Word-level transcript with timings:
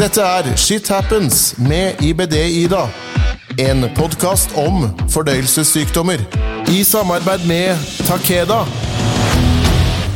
Dette 0.00 0.22
er 0.24 0.46
Shit 0.56 0.86
Happens 0.88 1.58
med 1.60 1.98
IBD-Ida. 2.00 2.86
En 3.60 3.84
podkast 3.98 4.54
om 4.56 4.86
fordøyelsessykdommer. 5.12 6.22
I 6.72 6.78
samarbeid 6.88 7.44
med 7.44 7.76
Takeda. 8.08 8.62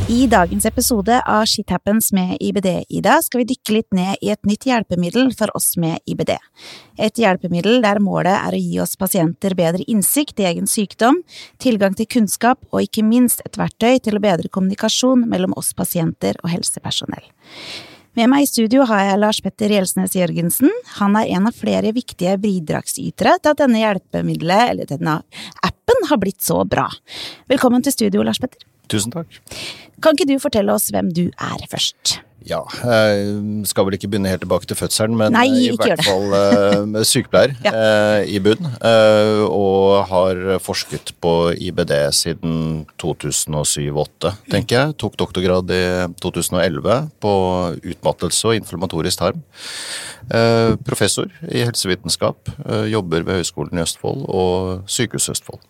I 0.09 0.25
dagens 0.33 0.65
episode 0.65 1.21
av 1.29 1.45
Shit 1.53 1.69
Happens 1.69 2.15
med 2.17 2.41
IBD-Ida 2.41 3.19
skal 3.29 3.43
vi 3.43 3.49
dykke 3.53 3.77
litt 3.77 3.93
ned 4.01 4.25
i 4.25 4.33
et 4.33 4.49
nytt 4.49 4.65
hjelpemiddel 4.71 5.35
for 5.37 5.53
oss 5.53 5.75
med 5.77 6.01
IBD. 6.09 6.33
Et 6.97 7.25
hjelpemiddel 7.27 7.85
der 7.85 8.01
målet 8.01 8.41
er 8.41 8.57
å 8.57 8.65
gi 8.65 8.81
oss 8.81 8.97
pasienter 8.97 9.53
bedre 9.53 9.85
innsikt 9.85 10.41
i 10.41 10.49
egen 10.49 10.65
sykdom, 10.65 11.21
tilgang 11.61 11.93
til 11.93 12.09
kunnskap 12.09 12.65
og 12.73 12.87
ikke 12.89 13.05
minst 13.05 13.45
et 13.45 13.61
verktøy 13.61 13.99
til 14.01 14.17
å 14.17 14.29
bedre 14.33 14.49
kommunikasjon 14.49 15.29
mellom 15.29 15.53
oss 15.61 15.75
pasienter 15.77 16.41
og 16.41 16.57
helsepersonell. 16.57 17.35
Med 18.15 18.29
meg 18.31 18.45
i 18.45 18.47
studio 18.47 18.85
har 18.87 19.01
jeg 19.09 19.19
Lars 19.19 19.41
Petter 19.43 19.73
Gjelsnes 19.75 20.13
Jørgensen. 20.15 20.71
Han 21.01 21.17
er 21.19 21.33
en 21.35 21.49
av 21.51 21.57
flere 21.59 21.91
viktige 21.97 22.37
bidragsytere 22.39 23.33
til 23.43 23.51
at 23.51 23.59
denne 23.59 23.81
hjelpemiddelet, 23.81 24.71
eller 24.71 24.87
denne 24.87 25.17
appen, 25.67 26.07
har 26.07 26.21
blitt 26.23 26.39
så 26.45 26.61
bra. 26.63 26.87
Velkommen 27.51 27.83
til 27.83 27.97
studio, 27.97 28.23
Lars 28.23 28.39
Petter. 28.39 28.63
Tusen 28.93 29.11
takk. 29.11 29.41
Kan 30.05 30.15
ikke 30.15 30.29
du 30.31 30.39
fortelle 30.39 30.77
oss 30.77 30.93
hvem 30.95 31.11
du 31.17 31.25
er 31.33 31.67
først? 31.73 32.21
Ja, 32.45 32.59
jeg 32.85 33.67
skal 33.71 33.87
vel 33.89 33.95
ikke 33.97 34.09
begynne 34.13 34.29
helt 34.29 34.43
tilbake 34.45 34.67
til 34.69 34.77
fødselen, 34.77 35.15
men 35.17 35.33
Nei, 35.33 35.47
i 35.71 35.77
hvert 35.79 36.03
fall 36.05 36.35
eh, 36.37 36.99
sykepleier 37.11 37.55
Ja. 37.65 37.73
eh, 37.73 38.27
i 38.37 38.41
bunn. 38.45 38.69
eh, 38.85 39.41
og 39.49 40.05
har 40.11 40.43
forsket 40.61 41.15
på 41.25 41.33
IBD 41.57 41.95
siden 42.13 42.85
2007-2008, 43.01 44.35
tenker 44.53 44.77
jeg. 44.79 44.97
Tok 45.01 45.17
doktorgrad 45.21 45.73
i 45.73 45.83
2011 46.21 46.99
på 47.25 47.33
utmattelse 47.95 48.51
og 48.51 48.59
inflammatorisk 48.61 49.23
tarm. 49.25 49.41
Eh, 50.29 50.75
professor 50.85 51.29
i 51.49 51.65
helsevitenskap. 51.65 52.49
eh, 52.69 52.91
jobber 52.93 53.25
ved 53.25 53.41
Høgskolen 53.41 53.79
i 53.79 53.83
Østfold 53.89 54.25
og 54.29 54.85
Sykehuset 54.87 55.39
Østfold. 55.39 55.61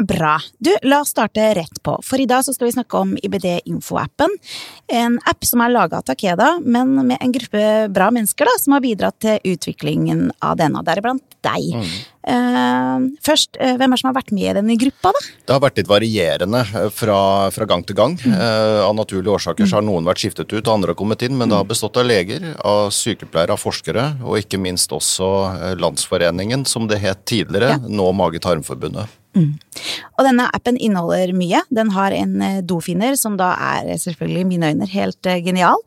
Er 0.00 0.06
bra. 0.08 0.38
Du, 0.56 0.70
la 0.88 1.02
oss 1.02 1.10
starte 1.12 1.42
rett 1.58 1.82
på, 1.84 1.92
for 2.06 2.20
i 2.22 2.24
dag 2.28 2.40
så 2.46 2.54
skal 2.56 2.70
vi 2.70 2.72
snakke 2.72 3.00
om 3.02 3.10
IBD-info-appen. 3.20 4.32
En 4.88 5.18
app 5.28 5.44
som 5.44 5.60
er 5.60 5.74
laga 5.74 5.98
av 6.00 6.06
Takeda, 6.08 6.54
men 6.64 6.94
med 7.02 7.18
en 7.20 7.34
gruppe 7.34 7.64
bra 7.92 8.06
mennesker 8.14 8.48
da, 8.48 8.54
som 8.62 8.78
har 8.78 8.84
bidratt 8.84 9.18
til 9.20 9.52
utviklingen 9.52 10.30
av 10.40 10.56
denne, 10.56 10.80
deriblant 10.86 11.36
deg. 11.44 11.84
Eh, 12.30 13.04
først, 13.24 13.60
uh, 13.60 13.74
hvem 13.76 13.92
er 13.92 13.96
det 13.96 14.00
som 14.00 14.10
har 14.10 14.16
vært 14.16 14.32
med 14.36 14.48
i 14.48 14.56
denne 14.56 14.78
gruppa, 14.80 15.12
da? 15.16 15.22
Det 15.44 15.56
har 15.56 15.62
vært 15.66 15.82
litt 15.82 15.92
varierende 15.92 16.64
eh, 16.64 16.88
fra, 16.96 17.20
fra 17.52 17.68
gang 17.68 17.84
til 17.84 18.00
gang. 18.00 18.16
Eh, 18.24 18.80
av 18.86 18.96
naturlige 18.96 19.36
årsaker 19.36 19.68
så 19.68 19.80
har 19.80 19.84
noen 19.84 20.08
vært 20.08 20.24
skiftet 20.24 20.52
ut, 20.52 20.72
andre 20.72 20.94
har 20.94 21.00
kommet 21.00 21.28
inn, 21.28 21.36
men 21.36 21.52
det 21.52 21.60
har 21.60 21.68
bestått 21.68 22.00
av 22.00 22.08
leger, 22.08 22.54
av 22.64 22.88
sykepleiere, 22.96 23.56
av 23.56 23.60
forskere, 23.60 24.08
og 24.24 24.40
ikke 24.40 24.60
minst 24.60 24.96
også 24.96 25.76
Landsforeningen, 25.80 26.64
som 26.68 26.88
det 26.88 27.02
het 27.04 27.26
tidligere, 27.28 27.76
Ja. 27.76 27.80
nå 27.84 28.12
Mage-tarmforbundet. 28.16 29.19
Og 29.38 30.26
denne 30.26 30.46
appen 30.52 30.76
inneholder 30.76 31.32
mye. 31.36 31.62
Den 31.72 31.92
har 31.94 32.14
en 32.14 32.34
eh, 32.44 32.60
dofinner 32.66 33.16
som 33.18 33.36
da 33.40 33.52
er 33.54 33.92
eh, 33.92 34.00
selvfølgelig 34.00 34.42
i 34.42 34.48
mine 34.48 34.70
øyne 34.72 34.88
helt 34.90 35.30
eh, 35.30 35.40
genial. 35.44 35.78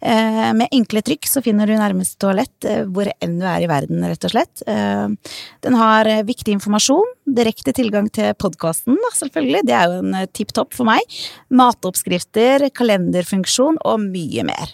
Med 0.00 0.72
enkle 0.72 1.02
trykk 1.04 1.26
så 1.28 1.42
finner 1.44 1.68
du 1.68 1.74
nærmeste 1.76 2.16
toalett 2.24 2.64
hvor 2.88 3.10
enn 3.20 3.34
du 3.36 3.44
er 3.44 3.60
i 3.60 3.68
verden, 3.68 4.00
rett 4.08 4.24
og 4.24 4.32
slett. 4.32 4.62
Den 4.64 5.76
har 5.76 6.08
viktig 6.24 6.54
informasjon, 6.56 7.12
direkte 7.28 7.74
tilgang 7.76 8.08
til 8.08 8.32
podkasten, 8.40 8.96
selvfølgelig. 9.18 9.60
Det 9.68 9.76
er 9.76 9.92
jo 9.92 10.00
en 10.00 10.16
tipp 10.32 10.56
topp 10.56 10.72
for 10.72 10.88
meg. 10.88 11.04
Matoppskrifter, 11.52 12.64
kalenderfunksjon 12.72 13.76
og 13.84 14.00
mye 14.08 14.48
mer. 14.48 14.72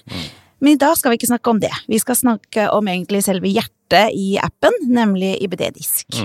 Men 0.62 0.76
i 0.76 0.80
dag 0.86 0.94
skal 0.94 1.10
vi 1.10 1.18
ikke 1.18 1.32
snakke 1.34 1.56
om 1.56 1.66
det. 1.66 1.74
Vi 1.90 1.98
skal 1.98 2.22
snakke 2.22 2.70
om 2.70 2.86
egentlig 2.94 3.26
selve 3.26 3.50
hjertet 3.50 4.14
i 4.14 4.36
appen, 4.38 4.78
nemlig 4.86 5.34
IBD-disk. 5.42 6.22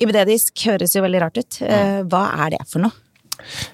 IBD-disk 0.00 0.66
høres 0.70 0.96
jo 0.96 1.04
veldig 1.04 1.22
rart 1.22 1.40
ut. 1.40 1.60
Eh, 1.66 2.00
Hva 2.08 2.24
er 2.46 2.56
det 2.56 2.64
for 2.70 2.86
noe? 2.86 2.96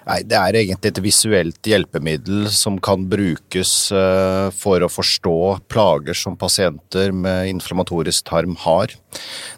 Nei, 0.06 0.20
det 0.26 0.36
er 0.38 0.58
egentlig 0.60 0.92
et 0.92 1.00
visuelt 1.02 1.68
hjelpemiddel 1.68 2.46
som 2.54 2.78
kan 2.82 3.06
brukes 3.10 3.72
eh, 3.94 4.48
for 4.54 4.82
å 4.82 4.90
forstå 4.90 5.36
plager 5.70 6.18
som 6.18 6.36
pasienter 6.38 7.14
med 7.14 7.50
inflammatorisk 7.50 8.28
tarm 8.30 8.56
har. 8.62 8.94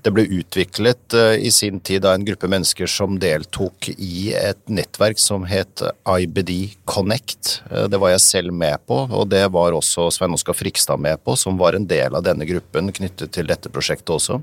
Det 0.02 0.12
ble 0.14 0.24
utviklet 0.38 1.14
eh, 1.16 1.34
i 1.46 1.50
sin 1.52 1.80
tid 1.80 2.06
av 2.06 2.16
en 2.16 2.24
gruppe 2.24 2.48
mennesker 2.50 2.91
som 2.91 3.19
deltok 3.20 3.91
i 3.96 4.30
et 4.36 4.60
nettverk 4.70 5.19
som 5.20 5.46
het 5.48 5.82
IBD 6.06 6.52
Connect. 6.88 7.58
Eh, 7.70 7.88
Det 7.91 8.00
var 8.00 8.14
jeg 8.14 8.24
selv 8.24 8.54
med 8.54 8.78
på, 8.86 9.02
og 9.10 9.28
det 9.32 9.44
var 9.52 9.74
også 9.76 10.08
Svein 10.14 10.36
Oskar 10.36 10.56
Frikstad 10.56 11.02
med 11.02 11.22
på, 11.24 11.36
som 11.36 11.58
var 11.58 11.74
en 11.74 11.86
del 11.88 12.14
av 12.14 12.24
denne 12.26 12.47
gruppen 12.48 12.92
knyttet 12.94 13.34
til 13.34 13.50
dette 13.50 13.70
prosjektet 13.72 14.14
også. 14.14 14.41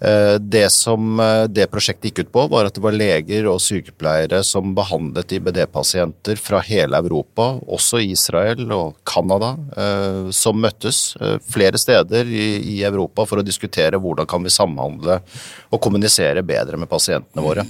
Eh, 0.00 0.36
Det 0.38 0.68
som 0.72 1.16
det 1.48 1.70
prosjektet 1.72 2.10
gikk 2.10 2.26
ut 2.26 2.32
på, 2.32 2.46
var 2.52 2.68
at 2.68 2.74
det 2.76 2.82
var 2.84 2.92
leger 2.92 3.46
og 3.48 3.62
sykepleiere 3.64 4.42
som 4.44 4.74
behandlet 4.76 5.32
IBD-pasienter 5.38 6.36
fra 6.36 6.60
hele 6.60 7.00
Europa, 7.00 7.54
også 7.64 8.02
Israel 8.04 8.70
og 8.72 8.96
Canada, 9.08 9.54
som 10.30 10.60
møttes 10.60 11.16
flere 11.48 11.78
steder 11.80 12.28
i 12.28 12.82
Europa 12.84 13.24
for 13.26 13.40
å 13.40 13.46
diskutere 13.46 13.98
hvordan 13.98 14.25
kan 14.28 14.42
vi 14.44 14.52
samhandle 14.52 15.20
og 15.70 15.80
kommunisere 15.82 16.42
bedre 16.46 16.78
med 16.80 16.90
pasientene 16.90 17.44
våre. 17.44 17.66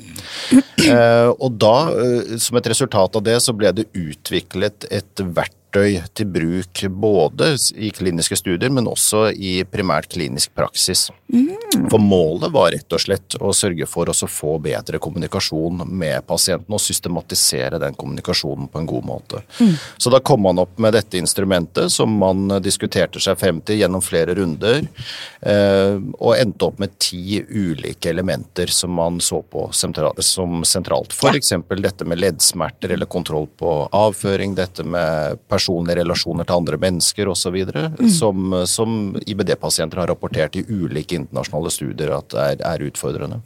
Eh, 0.86 1.30
Og 1.36 1.56
da, 1.58 1.76
eh, 1.90 2.36
som 2.38 2.56
et 2.58 2.68
resultat 2.72 3.16
av 3.16 3.22
det, 3.22 3.38
så 3.42 3.54
ble 3.56 3.72
det 3.72 3.88
utviklet 3.92 4.86
et 4.90 5.14
verktøy 5.16 5.65
til 6.16 6.30
bruk 6.30 6.82
både 6.90 7.52
i 7.76 7.90
kliniske 7.94 8.38
studier, 8.38 8.72
men 8.72 8.88
også 8.90 9.30
i 9.32 9.58
primært 9.68 10.10
klinisk 10.12 10.54
praksis. 10.56 11.08
For 11.90 12.00
målet 12.02 12.52
var 12.54 12.70
rett 12.74 12.94
og 12.94 13.02
slett 13.02 13.36
å 13.42 13.52
sørge 13.56 13.86
for 13.90 14.08
å 14.10 14.14
få 14.30 14.56
bedre 14.62 15.00
kommunikasjon 15.02 15.84
med 15.86 16.26
pasienten 16.28 16.74
og 16.74 16.82
systematisere 16.82 17.80
den 17.82 17.96
kommunikasjonen 17.98 18.68
på 18.72 18.80
en 18.80 18.88
god 18.88 19.06
måte. 19.06 19.42
Så 19.98 20.10
da 20.12 20.20
kom 20.20 20.44
man 20.46 20.60
opp 20.62 20.78
med 20.82 20.94
dette 20.96 21.18
instrumentet 21.18 21.92
som 21.92 22.12
man 22.20 22.48
diskuterte 22.62 23.20
seg 23.22 23.38
frem 23.40 23.60
til 23.66 23.80
gjennom 23.82 24.04
flere 24.04 24.36
runder, 24.38 24.86
eh, 25.40 25.96
og 26.18 26.36
endte 26.36 26.68
opp 26.68 26.80
med 26.82 26.96
ti 27.02 27.40
ulike 27.42 28.10
elementer 28.10 28.70
som 28.72 28.94
man 28.96 29.20
så 29.20 29.42
på 29.42 29.68
som 29.72 30.62
sentralt. 30.64 31.14
Eksempel 31.36 31.82
dette 31.84 32.06
med 32.08 32.20
leddsmerter 32.22 32.94
eller 32.94 33.06
kontroll 33.10 33.48
på 33.58 33.74
avføring, 33.92 34.54
dette 34.56 34.84
med 34.86 35.40
personlige 35.66 35.98
relasjoner 36.00 36.46
til 36.46 36.56
andre 36.60 36.78
mennesker 36.78 37.28
osv., 37.28 37.56
som, 38.18 38.54
som 38.66 39.16
IBD-pasienter 39.26 39.98
har 39.98 40.08
rapportert 40.12 40.56
i 40.56 40.64
ulike 40.68 41.16
internasjonale 41.16 41.70
studier 41.70 42.14
at 42.16 42.34
er, 42.34 42.60
er 42.62 42.86
utfordrende. 42.86 43.40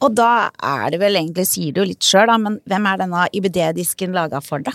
Og 0.00 0.12
da 0.16 0.50
er 0.64 0.90
det 0.92 1.00
vel 1.00 1.16
egentlig, 1.16 1.46
sier 1.48 1.72
du 1.76 1.82
litt 1.84 2.04
sjøl, 2.04 2.30
men 2.40 2.60
hvem 2.68 2.86
er 2.86 3.00
denne 3.00 3.24
IBD-disken 3.36 4.14
laga 4.16 4.40
for, 4.44 4.62
da? 4.64 4.72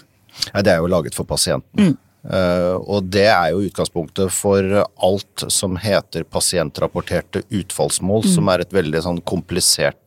Nei, 0.54 0.66
det 0.66 0.74
er 0.74 0.82
jo 0.82 0.92
laget 0.92 1.16
for 1.16 1.26
pasienten. 1.26 1.96
Eh, 2.26 2.76
og 2.82 3.06
det 3.14 3.28
er 3.30 3.52
jo 3.54 3.64
utgangspunktet 3.68 4.34
for 4.34 4.66
alt 4.84 5.46
som 5.54 5.78
heter 5.78 6.26
pasientrapporterte 6.26 7.44
utfallsmål, 7.54 8.26
som 8.36 8.50
er 8.50 8.66
et 8.66 8.74
veldig 8.74 9.04
sånn 9.06 9.22
komplisert 9.26 10.00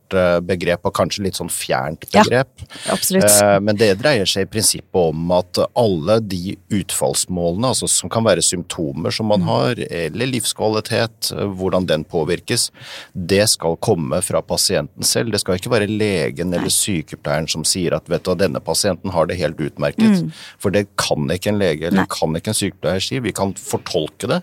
begrep, 0.45 0.85
og 0.85 0.93
kanskje 0.97 1.23
litt 1.25 1.37
sånn 1.39 1.49
fjernt 1.51 2.05
begrep. 2.11 2.49
Ja, 2.63 2.93
absolutt. 2.93 3.29
Eh, 3.29 3.59
Men 3.59 3.75
det 3.79 3.91
dreier 4.01 4.25
seg 4.29 4.47
i 4.47 4.49
prinsippet 4.49 4.95
om 4.95 5.31
at 5.35 5.59
alle 5.77 6.19
de 6.21 6.57
utfallsmålene, 6.69 7.69
altså 7.73 7.87
som 7.89 8.09
kan 8.09 8.23
være 8.25 8.41
symptomer 8.45 9.11
som 9.13 9.29
man 9.31 9.41
har, 9.47 9.75
eller 9.89 10.31
livskvalitet, 10.31 11.31
eh, 11.35 11.45
hvordan 11.59 11.85
den 11.89 12.03
påvirkes, 12.03 12.69
det 13.13 13.49
skal 13.49 13.77
komme 13.77 14.21
fra 14.25 14.41
pasienten 14.41 15.03
selv. 15.03 15.31
Det 15.31 15.41
skal 15.41 15.59
ikke 15.59 15.73
være 15.73 15.89
legen 15.89 16.53
eller 16.53 16.69
sykepleieren 16.73 17.49
som 17.49 17.63
sier 17.67 17.95
at 17.97 18.09
vet 18.09 18.23
du, 18.23 18.33
denne 18.35 18.59
pasienten 18.63 19.11
har 19.11 19.25
det 19.29 19.37
helt 19.39 19.59
utmerket. 19.59 20.31
For 20.59 20.71
det 20.71 20.87
kan 20.99 21.27
ikke 21.29 21.53
en 21.53 21.59
lege 21.61 21.87
eller 21.87 22.03
Nei. 22.03 22.09
kan 22.11 22.35
ikke 22.37 22.53
en 22.53 22.59
sykepleier 22.59 23.03
si. 23.03 23.19
Vi 23.19 23.31
kan 23.35 23.53
fortolke 23.53 24.27
det, 24.29 24.41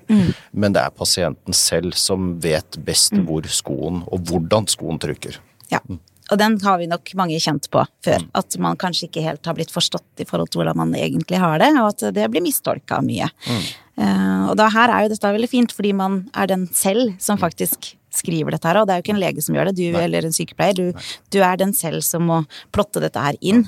men 0.53 0.73
det 0.77 0.83
er 0.83 0.91
pasienten 0.91 1.55
selv 1.57 1.95
som 1.99 2.35
vet 2.41 2.79
best 2.85 3.13
hvor 3.27 3.47
skoen 3.49 4.03
og 4.13 4.21
hvordan 4.29 4.67
skoen 4.71 4.99
trykker. 5.03 5.39
Ja. 5.73 5.81
Og 6.27 6.41
den 6.41 6.57
har 6.65 6.81
vi 6.81 6.89
nok 6.91 7.13
mange 7.19 7.39
kjent 7.43 7.69
på 7.71 7.85
før. 8.05 8.25
At 8.35 8.57
man 8.63 8.79
kanskje 8.81 9.07
ikke 9.07 9.23
helt 9.23 9.47
har 9.47 9.55
blitt 9.55 9.75
forstått 9.75 10.23
i 10.23 10.27
forhold 10.27 10.51
til 10.51 10.63
hvordan 10.63 10.79
man 10.81 10.95
egentlig 10.99 11.39
har 11.39 11.61
det, 11.63 11.71
og 11.79 11.93
at 11.93 12.09
det 12.17 12.27
blir 12.33 12.43
mistolka 12.43 12.99
mye. 13.05 13.29
Eh, 13.47 14.43
og 14.51 14.57
da 14.59 14.67
her 14.75 14.93
er 14.93 15.07
jo 15.07 15.13
dette 15.15 15.31
veldig 15.39 15.53
fint, 15.53 15.75
fordi 15.77 15.95
man 15.97 16.25
er 16.35 16.51
den 16.51 16.67
selv 16.75 17.15
som 17.23 17.39
faktisk 17.41 17.93
skriver 18.17 18.55
dette 18.55 18.69
her, 18.69 18.81
og 18.81 18.89
det 18.89 18.95
er 18.95 19.01
jo 19.01 19.05
ikke 19.07 19.15
en 19.15 19.23
lege 19.23 19.45
som 19.45 19.57
gjør 19.57 19.71
det, 19.71 19.77
du 19.79 19.99
eller 20.01 20.27
en 20.27 20.35
sykepleier. 20.35 20.77
Du, 20.77 21.09
du 21.33 21.41
er 21.45 21.59
den 21.61 21.75
selv 21.77 22.03
som 22.07 22.27
må 22.27 22.43
plotte 22.75 23.03
dette 23.05 23.23
her 23.23 23.39
inn. 23.45 23.67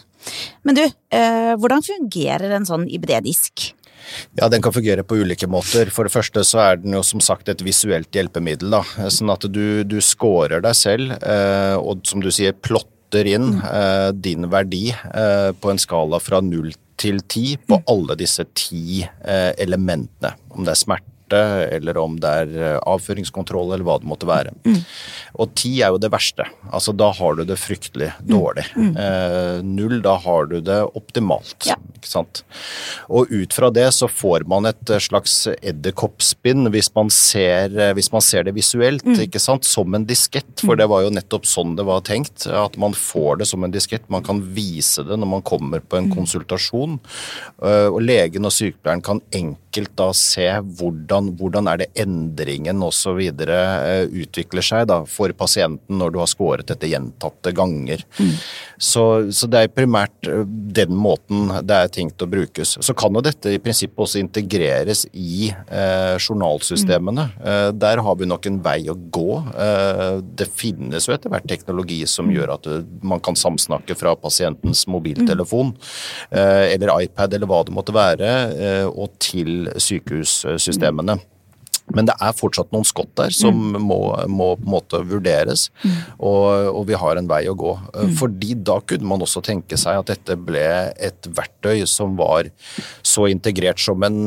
Men 0.67 0.79
du, 0.79 0.85
eh, 1.15 1.53
hvordan 1.61 1.85
fungerer 1.85 2.57
en 2.57 2.67
sånn 2.69 2.89
IBD-disk? 2.91 3.71
Ja, 4.39 4.49
Den 4.49 4.63
kan 4.63 4.75
fungere 4.75 5.05
på 5.05 5.19
ulike 5.21 5.49
måter. 5.51 5.91
For 5.95 6.09
det 6.09 6.15
første 6.15 6.45
så 6.47 6.63
er 6.65 6.83
den 6.83 6.97
jo 6.97 7.03
som 7.07 7.23
sagt 7.25 7.49
et 7.49 7.65
visuelt 7.65 8.13
hjelpemiddel. 8.15 8.71
da, 8.79 8.83
Sånn 9.13 9.33
at 9.35 9.47
du, 9.51 9.83
du 9.85 9.99
scorer 10.05 10.63
deg 10.65 10.77
selv, 10.79 11.17
eh, 11.19 11.77
og 11.79 12.05
som 12.09 12.23
du 12.25 12.31
sier, 12.35 12.57
plotter 12.57 13.29
inn 13.29 13.55
eh, 13.65 14.11
din 14.13 14.49
verdi 14.53 14.89
eh, 14.93 15.51
på 15.57 15.73
en 15.73 15.81
skala 15.81 16.21
fra 16.23 16.43
null 16.45 16.73
til 16.99 17.21
ti 17.31 17.53
på 17.63 17.79
alle 17.87 18.17
disse 18.19 18.43
ti 18.59 19.05
elementene. 19.23 20.33
Om 20.51 20.65
det 20.67 20.73
er 20.73 20.81
smerte, 20.81 21.08
eller 21.37 21.99
om 22.01 22.17
det 22.21 22.31
er 22.43 22.55
eh, 22.57 22.79
avføringskontroll, 22.89 23.73
eller 23.75 23.85
hva 23.85 23.99
det 24.01 24.09
måtte 24.09 24.29
være. 24.29 24.55
Og 25.39 25.53
ti 25.59 25.75
er 25.85 25.93
jo 25.95 26.01
det 26.03 26.11
verste. 26.13 26.47
Altså 26.73 26.95
da 26.97 27.11
har 27.15 27.37
du 27.39 27.45
det 27.49 27.59
fryktelig 27.61 28.13
dårlig. 28.27 28.65
Eh, 28.77 29.61
null, 29.67 30.01
da 30.05 30.17
har 30.25 30.47
du 30.51 30.61
det 30.65 30.81
optimalt. 30.99 31.57
Ja. 31.69 31.77
Ikke 31.99 32.09
sant? 32.11 32.43
Og 33.11 33.31
ut 33.35 33.53
fra 33.57 33.71
det 33.75 33.89
så 33.97 34.07
får 34.11 34.45
man 34.49 34.67
et 34.71 34.91
eh, 34.95 35.03
slags 35.03 35.49
edderkoppspinn 35.59 36.69
hvis, 36.73 36.91
man 36.95 37.11
ser, 37.15 37.73
eh, 37.75 37.93
hvis 37.99 38.11
man 38.15 38.23
ser 38.25 38.47
det 38.47 38.55
visuelt, 38.57 39.05
ikke 39.19 39.41
sant? 39.43 39.67
som 39.69 39.95
en 39.99 40.07
diskett. 40.09 40.63
For 40.65 40.79
det 40.79 40.87
var 40.91 41.05
jo 41.05 41.13
nettopp 41.15 41.47
sånn 41.49 41.75
det 41.79 41.85
var 41.89 42.05
tenkt. 42.07 42.47
At 42.47 42.77
man 42.81 42.95
får 42.97 43.41
det 43.43 43.49
som 43.51 43.65
en 43.67 43.75
diskett. 43.75 44.07
Man 44.13 44.25
kan 44.27 44.41
vise 44.55 45.03
det 45.07 45.19
når 45.19 45.33
man 45.39 45.43
kommer 45.47 45.81
på 45.83 45.99
en 45.99 46.11
konsultasjon. 46.15 46.99
Eh, 47.63 47.87
Og 47.89 48.01
legen 48.05 48.47
og 48.47 48.53
sykepleieren 48.55 49.03
kan 49.03 49.21
enkelt 49.35 49.91
da 49.99 50.11
se 50.17 50.47
hvordan, 50.79 51.18
hvordan 51.39 51.69
er 51.71 51.83
det 51.83 51.91
endringen 51.99 52.83
osv. 52.85 53.19
utvikler 53.19 54.65
seg 54.65 54.87
da, 54.91 55.03
for 55.09 55.33
pasienten 55.37 55.99
når 55.99 56.15
du 56.15 56.19
har 56.23 56.31
skåret 56.31 56.69
dette 56.69 56.91
gjentatte 56.91 57.53
ganger. 57.57 58.05
Så, 58.79 59.33
så 59.35 59.49
det 59.51 59.65
er 59.65 59.73
primært 59.75 60.29
eh, 60.31 60.45
den 60.47 60.95
måten 60.95 61.49
det 61.67 61.75
er 61.75 61.91
tenkt 61.93 62.23
å 62.23 62.29
brukes. 62.31 62.77
Så 62.85 62.95
kan 62.99 63.15
jo 63.17 63.23
dette 63.25 63.51
i 63.51 63.61
prinsippet 63.63 64.05
også 64.05 64.21
integreres 64.23 65.05
i 65.11 65.49
eh, 65.51 66.15
journalsystemene. 66.23 67.25
Eh, 67.43 67.71
der 67.75 68.03
har 68.05 68.19
vi 68.21 68.29
nok 68.31 68.47
en 68.47 68.61
vei 68.63 68.79
å 68.91 68.95
gå. 68.95 69.41
Eh, 69.51 70.21
det 70.39 70.47
finnes 70.55 71.09
jo 71.09 71.15
etter 71.17 71.33
hvert 71.33 71.49
teknologi 71.51 72.01
som 72.11 72.31
gjør 72.31 72.55
at 72.55 72.69
eh, 72.71 72.85
man 73.03 73.23
kan 73.25 73.39
samsnakke 73.39 73.97
fra 73.99 74.15
pasientens 74.19 74.85
mobiltelefon 74.91 75.75
eh, 76.31 76.75
eller 76.77 76.95
iPad 77.09 77.35
eller 77.35 77.51
hva 77.51 77.65
det 77.67 77.75
måtte 77.75 77.97
være, 77.97 78.33
eh, 78.55 78.87
og 78.89 79.17
til 79.23 79.73
sykehussystemene. 79.75 81.08
landet. 81.09 81.38
Men 81.95 82.09
det 82.09 82.17
er 82.21 82.37
fortsatt 82.37 82.73
noen 82.75 82.87
skott 82.89 83.11
der 83.19 83.35
som 83.35 83.57
må, 83.81 84.01
må 84.29 84.51
på 84.59 84.67
en 84.67 84.73
måte 84.73 85.01
vurderes, 85.09 85.69
og, 86.19 86.69
og 86.73 86.83
vi 86.89 86.99
har 86.99 87.21
en 87.21 87.31
vei 87.31 87.43
å 87.51 87.57
gå. 87.59 87.75
Fordi 88.19 88.55
da 88.69 88.79
kunne 88.85 89.09
man 89.09 89.25
også 89.25 89.43
tenke 89.45 89.79
seg 89.81 90.03
at 90.03 90.13
dette 90.13 90.37
ble 90.37 90.65
et 90.95 91.29
verktøy 91.37 91.85
som 91.89 92.17
var 92.19 92.51
så 93.07 93.29
integrert 93.33 93.81
som 93.83 94.03
en, 94.07 94.21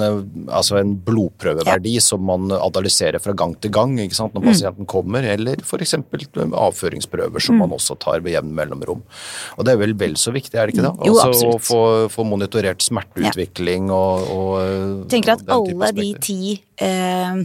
altså 0.50 0.80
en 0.82 0.96
blodprøveverdi 1.06 1.98
som 2.04 2.24
man 2.28 2.52
analyserer 2.58 3.22
fra 3.22 3.36
gang 3.38 3.56
til 3.62 3.74
gang 3.74 3.98
sant, 4.12 4.34
når 4.36 4.48
pasienten 4.50 4.90
kommer, 4.90 5.26
eller 5.28 5.62
f.eks. 5.64 5.96
avføringsprøver 6.02 7.44
som 7.44 7.60
man 7.62 7.74
også 7.76 7.98
tar 8.02 8.24
ved 8.26 8.36
jevn 8.36 8.54
mellomrom. 8.58 9.04
Og 9.58 9.68
det 9.68 9.76
er 9.76 9.82
vel 9.82 9.96
vel 10.02 10.18
så 10.20 10.34
viktig, 10.36 10.58
er 10.58 10.68
det 10.70 10.76
ikke 10.76 10.88
det? 10.88 10.94
Jo, 11.10 11.18
Altså 11.22 11.54
å 11.54 11.60
få, 11.62 11.82
få 12.12 12.26
monitorert 12.28 12.84
smerteutvikling 12.84 13.92
og, 13.94 14.32
og 14.36 15.08
tenker 15.12 15.36
at 15.38 15.46
alle 15.52 15.92
de 15.98 16.08
ti 16.24 16.40
eh, 16.82 17.42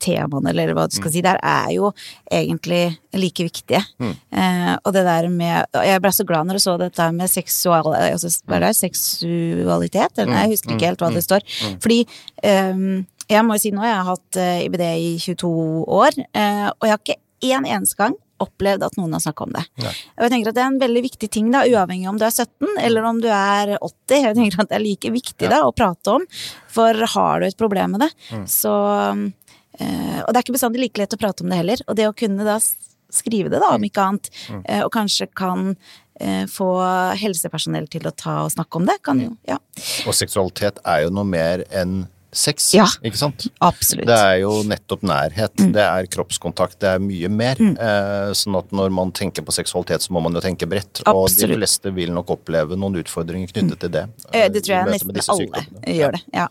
temaene, 0.00 0.48
eller 0.50 0.72
hva 0.74 0.86
du 0.88 0.96
Mm. 0.96 1.00
skal 1.02 1.12
si, 1.12 1.20
der 1.22 1.38
er 1.42 1.68
jo 1.74 1.92
egentlig 2.32 2.96
like 3.14 3.44
viktige. 3.44 3.82
Mm. 4.00 4.14
Eh, 4.32 4.76
og 4.84 4.92
det 4.92 5.04
der 5.04 5.28
med 5.28 5.66
Jeg 5.74 6.00
ble 6.02 6.10
så 6.10 6.24
glad 6.26 6.46
når 6.46 6.54
jeg 6.58 6.64
så 6.66 6.78
dette 6.78 7.12
med 7.12 7.28
seksual, 7.30 7.92
altså, 7.94 8.42
hva 8.46 8.56
er 8.56 8.60
det, 8.60 8.74
seksualitet. 8.76 10.18
Eller, 10.18 10.32
nei, 10.32 10.42
jeg 10.46 10.56
husker 10.56 10.70
Mm. 10.72 10.76
ikke 10.78 10.88
helt 10.90 11.00
hva 11.04 11.12
det 11.14 11.24
står. 11.24 11.40
Fordi 11.80 12.06
eh, 12.42 13.04
jeg 13.28 13.42
må 13.44 13.54
jo 13.56 13.58
si 13.58 13.70
nå, 13.74 13.82
jeg 13.82 13.96
har 13.96 14.04
hatt 14.04 14.36
eh, 14.36 14.64
IBD 14.66 14.84
i 14.96 15.16
22 15.18 15.84
år, 15.88 16.12
eh, 16.34 16.68
og 16.70 16.82
jeg 16.86 16.90
har 16.90 17.02
ikke 17.04 17.20
én 17.42 17.66
eneste 17.66 17.96
gang 17.98 18.14
opplevd 18.38 18.82
at 18.84 18.96
noen 18.98 19.12
har 19.16 19.20
snakka 19.24 19.46
om 19.46 19.52
det. 19.56 19.62
Ja. 19.80 19.88
Og 20.18 20.22
jeg 20.26 20.30
tenker 20.34 20.48
at 20.50 20.54
det 20.58 20.62
er 20.62 20.66
en 20.68 20.78
veldig 20.82 21.02
viktig 21.06 21.30
ting, 21.32 21.50
da, 21.50 21.62
uavhengig 21.64 22.06
om 22.10 22.18
du 22.18 22.24
er 22.26 22.30
17 22.34 22.68
eller 22.84 23.02
om 23.08 23.18
du 23.22 23.28
er 23.32 23.78
80. 23.80 24.22
Jeg 24.26 24.36
tenker 24.36 24.60
at 24.60 24.68
det 24.68 24.76
er 24.76 24.84
like 24.84 25.10
viktig 25.14 25.48
da, 25.48 25.62
å 25.64 25.72
prate 25.74 26.06
om, 26.18 26.26
for 26.68 26.92
har 27.14 27.40
du 27.40 27.46
et 27.46 27.56
problem 27.56 27.92
med 27.96 28.00
det, 28.04 28.10
så 28.46 28.74
eh, 29.14 29.32
Og 29.80 30.32
det 30.32 30.38
er 30.40 30.42
ikke 30.44 30.56
bestandig 30.56 30.80
like 30.80 30.98
lett 31.02 31.14
å 31.14 31.20
prate 31.20 31.44
om 31.44 31.50
det 31.52 31.58
heller. 31.60 31.82
Og 31.86 31.96
det 31.98 32.08
å 32.08 32.14
kunne 32.16 32.44
da 32.46 32.58
skrive 33.12 33.50
det, 33.52 33.60
da, 33.62 33.74
om 33.76 33.84
ikke 33.86 34.02
annet, 34.02 34.30
eh, 34.64 34.82
og 34.82 34.90
kanskje 34.94 35.28
kan 35.36 35.76
eh, 36.20 36.44
få 36.50 36.66
helsepersonell 37.20 37.86
til 37.92 38.08
å 38.08 38.12
ta 38.16 38.40
og 38.46 38.52
snakke 38.54 38.80
om 38.80 38.86
det, 38.88 38.98
kan 39.06 39.20
jo 39.22 39.36
Ja, 39.48 39.58
Og 40.08 40.14
seksualitet 40.16 40.80
er 40.84 41.04
jo 41.06 41.10
noe 41.14 41.24
mer 41.28 41.62
enn 41.70 42.06
sex, 42.36 42.74
Ja. 42.74 42.84
ikke 43.04 43.16
sant? 43.16 43.46
absolutt. 43.64 44.06
Det 44.10 44.16
er 44.16 44.40
jo 44.42 44.62
nettopp 44.68 45.02
nærhet, 45.06 45.54
det 45.72 45.84
er 45.86 46.08
kroppskontakt, 46.10 46.78
det 46.82 46.90
er 46.96 46.98
mye 47.00 47.30
mer. 47.32 47.56
Eh, 47.62 48.32
sånn 48.36 48.58
at 48.58 48.74
når 48.76 48.92
man 48.92 49.12
tenker 49.12 49.46
på 49.46 49.54
seksualitet, 49.54 50.04
så 50.04 50.12
må 50.12 50.20
man 50.20 50.34
jo 50.36 50.40
tenke 50.44 50.68
bredt. 50.68 51.00
Og 51.06 51.30
de 51.30 51.46
fleste 51.54 51.94
vil 51.94 52.12
nok 52.12 52.34
oppleve 52.36 52.76
noen 52.76 52.98
utfordringer 53.00 53.48
knyttet 53.54 53.78
til 53.80 53.88
det. 53.90 54.04
Eh, 54.32 54.48
Det 54.50 54.64
tror 54.66 54.74
jeg 54.82 54.98
nesten 54.98 55.16
alle 55.30 55.66
gjør 55.86 56.12
det. 56.18 56.24
Ja. 56.34 56.48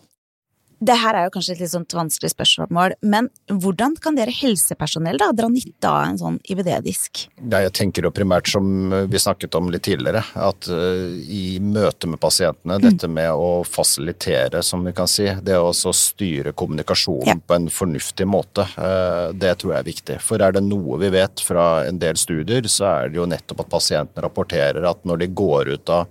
Det 0.80 0.96
her 1.00 1.16
er 1.16 1.28
jo 1.28 1.34
kanskje 1.38 1.54
et 1.56 1.62
litt 1.64 1.72
sånt 1.72 1.94
vanskelig 1.96 2.32
spørsmål, 2.34 2.96
men 3.02 3.30
hvordan 3.48 3.96
kan 4.02 4.18
dere 4.18 4.34
helsepersonell 4.36 5.18
da 5.22 5.30
dra 5.36 5.48
nytte 5.52 5.90
av 5.90 6.10
en 6.10 6.20
sånn 6.20 6.40
IBD-disk? 6.52 7.26
Ja, 7.46 7.62
jeg 7.64 7.74
tenker 7.78 8.08
jo 8.08 8.12
primært 8.16 8.50
som 8.52 8.92
vi 9.10 9.22
snakket 9.22 9.56
om 9.56 9.70
litt 9.74 9.86
tidligere, 9.88 10.24
at 10.36 10.68
eh, 10.68 11.16
i 11.32 11.44
møte 11.64 12.10
med 12.12 12.20
pasientene, 12.24 12.80
dette 12.84 13.08
med 13.12 13.32
å 13.32 13.64
fasilitere, 13.68 14.62
som 14.66 14.84
vi 14.86 14.94
kan 14.98 15.08
si, 15.10 15.28
det 15.46 15.58
å 15.60 15.70
også 15.72 15.94
styre 15.96 16.54
kommunikasjonen 16.58 17.28
Ja. 17.28 17.36
på 17.48 17.56
en 17.56 17.70
fornuftig 17.70 18.28
måte, 18.28 18.68
eh, 18.78 19.32
det 19.34 19.56
tror 19.60 19.76
jeg 19.76 19.80
er 19.80 19.92
viktig. 19.92 20.20
For 20.22 20.42
er 20.42 20.52
det 20.58 20.64
noe 20.64 21.00
vi 21.02 21.10
vet 21.14 21.40
fra 21.46 21.86
en 21.88 22.00
del 22.02 22.16
studier, 22.20 22.68
så 22.72 23.06
er 23.06 23.10
det 23.10 23.20
jo 23.22 23.26
nettopp 23.30 23.64
at 23.66 23.70
pasientene 23.70 24.26
rapporterer 24.26 24.86
at 24.90 25.04
når 25.06 25.20
de 25.24 25.28
går 25.28 25.74
ut 25.76 25.90
av 25.90 26.08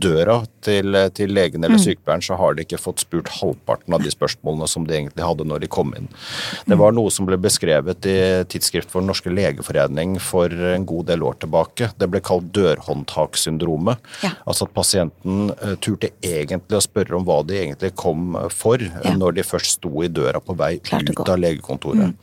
døra 0.00 0.40
til, 0.64 0.96
til 1.14 1.32
legen 1.36 1.64
eller 1.64 1.78
sykepleieren, 1.78 2.22
så 2.24 2.36
har 2.40 2.54
de 2.56 2.64
ikke 2.64 2.78
fått 2.80 3.02
spurt 3.04 3.28
halvparten 3.40 3.94
av 3.94 4.02
de 4.02 4.10
spørsmålene 4.12 4.66
som 4.70 4.86
de 4.88 4.94
egentlig 4.96 5.24
hadde 5.26 5.44
når 5.46 5.60
de 5.64 5.68
kom 5.68 5.92
inn. 5.98 6.08
Det 6.66 6.78
var 6.80 6.92
noe 6.96 7.10
som 7.14 7.26
ble 7.28 7.36
beskrevet 7.40 8.06
i 8.10 8.16
Tidsskrift 8.48 8.90
for 8.90 9.00
Den 9.04 9.10
norske 9.12 9.30
legeforening 9.32 10.16
for 10.22 10.48
en 10.50 10.86
god 10.88 11.06
del 11.12 11.22
år 11.26 11.36
tilbake. 11.44 11.90
Det 12.00 12.08
ble 12.10 12.20
kalt 12.24 12.50
dørhåndtaksyndromet. 12.56 13.98
Ja. 14.24 14.30
Altså 14.46 14.64
at 14.68 14.74
pasienten 14.76 15.50
eh, 15.54 15.74
turte 15.84 16.10
egentlig 16.24 16.78
å 16.78 16.82
spørre 16.84 17.18
om 17.18 17.24
hva 17.26 17.40
de 17.46 17.58
egentlig 17.60 17.92
kom 17.98 18.36
for, 18.50 18.80
eh, 18.80 18.90
Ja. 19.04 19.12
når 19.16 19.34
de 19.34 19.42
først 19.42 19.76
sto 19.78 20.02
i 20.02 20.08
døra 20.08 20.40
på 20.40 20.56
vei 20.56 20.76
ut 20.80 21.28
av 21.28 21.38
legekontoret. 21.38 22.14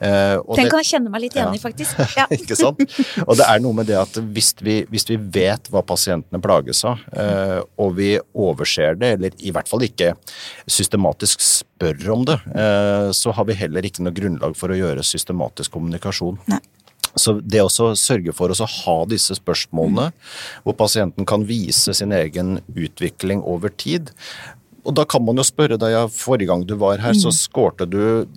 Eh, 0.00 0.36
og 0.36 0.56
Den 0.56 0.64
det- 0.64 0.70
kan 0.70 0.82
jeg 0.82 0.86
kjenne 0.92 1.10
meg 1.10 1.20
litt 1.22 1.32
igjen 1.34 1.48
Ja. 1.48 1.54
i, 1.54 1.58
faktisk. 1.58 1.96
Ja. 2.18 2.26
ikke 2.30 2.56
sant? 2.56 2.80
Og 3.26 3.36
det 3.36 3.46
er 3.48 3.58
noe 3.60 3.72
med 3.72 3.86
det 3.86 3.96
at 3.96 4.12
hvis 4.34 4.54
vi, 4.60 4.84
hvis 4.84 5.06
vi 5.08 5.16
vet 5.16 5.68
hva 5.70 5.82
pasientene 5.86 6.40
plages 6.42 6.84
av, 6.84 6.98
eh, 7.07 7.07
og 7.80 7.94
vi 7.98 8.14
overser 8.36 8.98
det, 9.00 9.12
eller 9.16 9.38
i 9.38 9.52
hvert 9.54 9.68
fall 9.70 9.84
ikke 9.86 10.14
systematisk 10.68 11.42
spør 11.44 12.10
om 12.14 12.26
det, 12.28 12.38
eh, 12.54 13.10
så 13.16 13.32
har 13.34 13.48
vi 13.48 13.56
heller 13.58 13.86
ikke 13.86 14.04
noe 14.04 14.16
grunnlag 14.16 14.56
for 14.58 14.72
å 14.72 14.78
gjøre 14.78 15.06
systematisk 15.06 15.76
kommunikasjon. 15.76 16.40
Nei. 16.50 16.60
Så 17.18 17.38
det 17.40 17.64
å 17.64 17.70
sørge 17.98 18.34
for 18.36 18.52
å 18.52 18.68
ha 18.68 18.96
disse 19.10 19.34
spørsmålene, 19.38 20.12
hvor 20.62 20.76
pasienten 20.78 21.26
kan 21.26 21.46
vise 21.48 21.94
sin 21.96 22.12
egen 22.14 22.60
utvikling 22.76 23.42
over 23.42 23.72
tid. 23.74 24.12
Og 24.84 24.94
da 24.94 25.04
kan 25.08 25.24
man 25.24 25.40
jo 25.40 25.46
spørre 25.46 25.80
deg, 25.80 25.96
ja, 25.96 26.04
forrige 26.12 26.52
gang 26.52 26.62
du 26.68 26.76
var 26.78 27.02
her, 27.02 27.16
så 27.18 27.32
skårte 27.34 27.88
du 27.90 28.28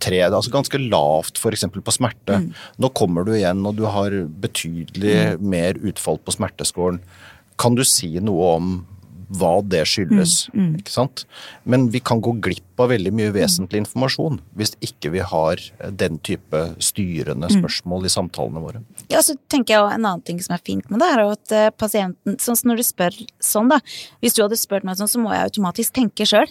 tre, 0.00 0.22
altså 0.24 0.52
ganske 0.52 0.80
lavt 0.80 1.40
f.eks. 1.40 1.66
på 1.76 1.94
smerte. 1.94 2.38
Nå 2.80 2.90
kommer 2.96 3.26
du 3.26 3.34
igjen, 3.36 3.60
og 3.68 3.76
du 3.78 3.84
har 3.90 4.14
betydelig 4.42 5.36
mer 5.40 5.80
utfall 5.84 6.20
på 6.24 6.34
smerteskåren. 6.38 7.02
Kan 7.60 7.76
du 7.76 7.84
si 7.86 8.14
noe 8.24 8.54
om 8.56 8.72
hva 9.30 9.60
det 9.62 9.82
skyldes? 9.86 10.48
Ikke 10.80 10.90
sant? 10.90 11.24
Men 11.62 11.88
vi 11.94 12.00
kan 12.02 12.20
gå 12.22 12.32
glipp 12.42 12.80
av 12.82 12.90
veldig 12.90 13.12
mye 13.14 13.32
vesentlig 13.34 13.84
informasjon 13.84 14.40
hvis 14.58 14.72
ikke 14.82 15.12
vi 15.14 15.22
har 15.32 15.62
den 16.00 16.18
type 16.26 16.62
styrende 16.82 17.50
spørsmål 17.52 18.08
i 18.08 18.12
samtalene 18.12 18.62
våre. 18.64 18.82
Ja, 19.12 19.22
så 19.22 19.36
tenker 19.50 19.76
jeg 19.76 19.86
En 19.90 20.06
annen 20.06 20.24
ting 20.26 20.40
som 20.42 20.54
er 20.56 20.62
fint 20.64 20.88
med 20.90 21.02
det, 21.02 21.08
er 21.12 21.22
at 21.24 21.54
eh, 21.54 21.70
pasienten 21.70 22.36
sånn 22.42 22.58
Når 22.66 22.80
du 22.80 22.84
spør 22.86 23.16
sånn, 23.42 23.70
da. 23.70 23.80
Hvis 24.22 24.36
du 24.36 24.42
hadde 24.42 24.58
spurt 24.58 24.86
meg 24.86 24.98
sånn, 24.98 25.10
så 25.10 25.22
må 25.22 25.32
jeg 25.34 25.48
automatisk 25.48 25.94
tenke 25.96 26.26
sjøl. 26.28 26.50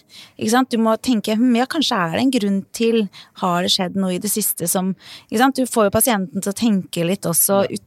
Du 0.70 0.78
må 0.82 0.96
tenke 1.04 1.36
hm, 1.38 1.52
ja, 1.60 1.68
kanskje 1.70 2.00
er 2.00 2.16
det 2.16 2.24
en 2.24 2.34
grunn 2.36 2.62
til 2.76 3.02
Har 3.44 3.64
det 3.66 3.74
skjedd 3.76 4.00
noe 4.00 4.16
i 4.16 4.24
det 4.24 4.32
siste 4.32 4.70
som 4.72 4.94
ikke 5.28 5.44
sant? 5.44 5.60
Du 5.60 5.70
får 5.70 5.90
jo 5.90 5.96
pasienten 5.96 6.44
til 6.44 6.54
å 6.54 6.58
tenke 6.58 7.06
litt 7.08 7.28
også 7.28 7.64
ut, 7.70 7.86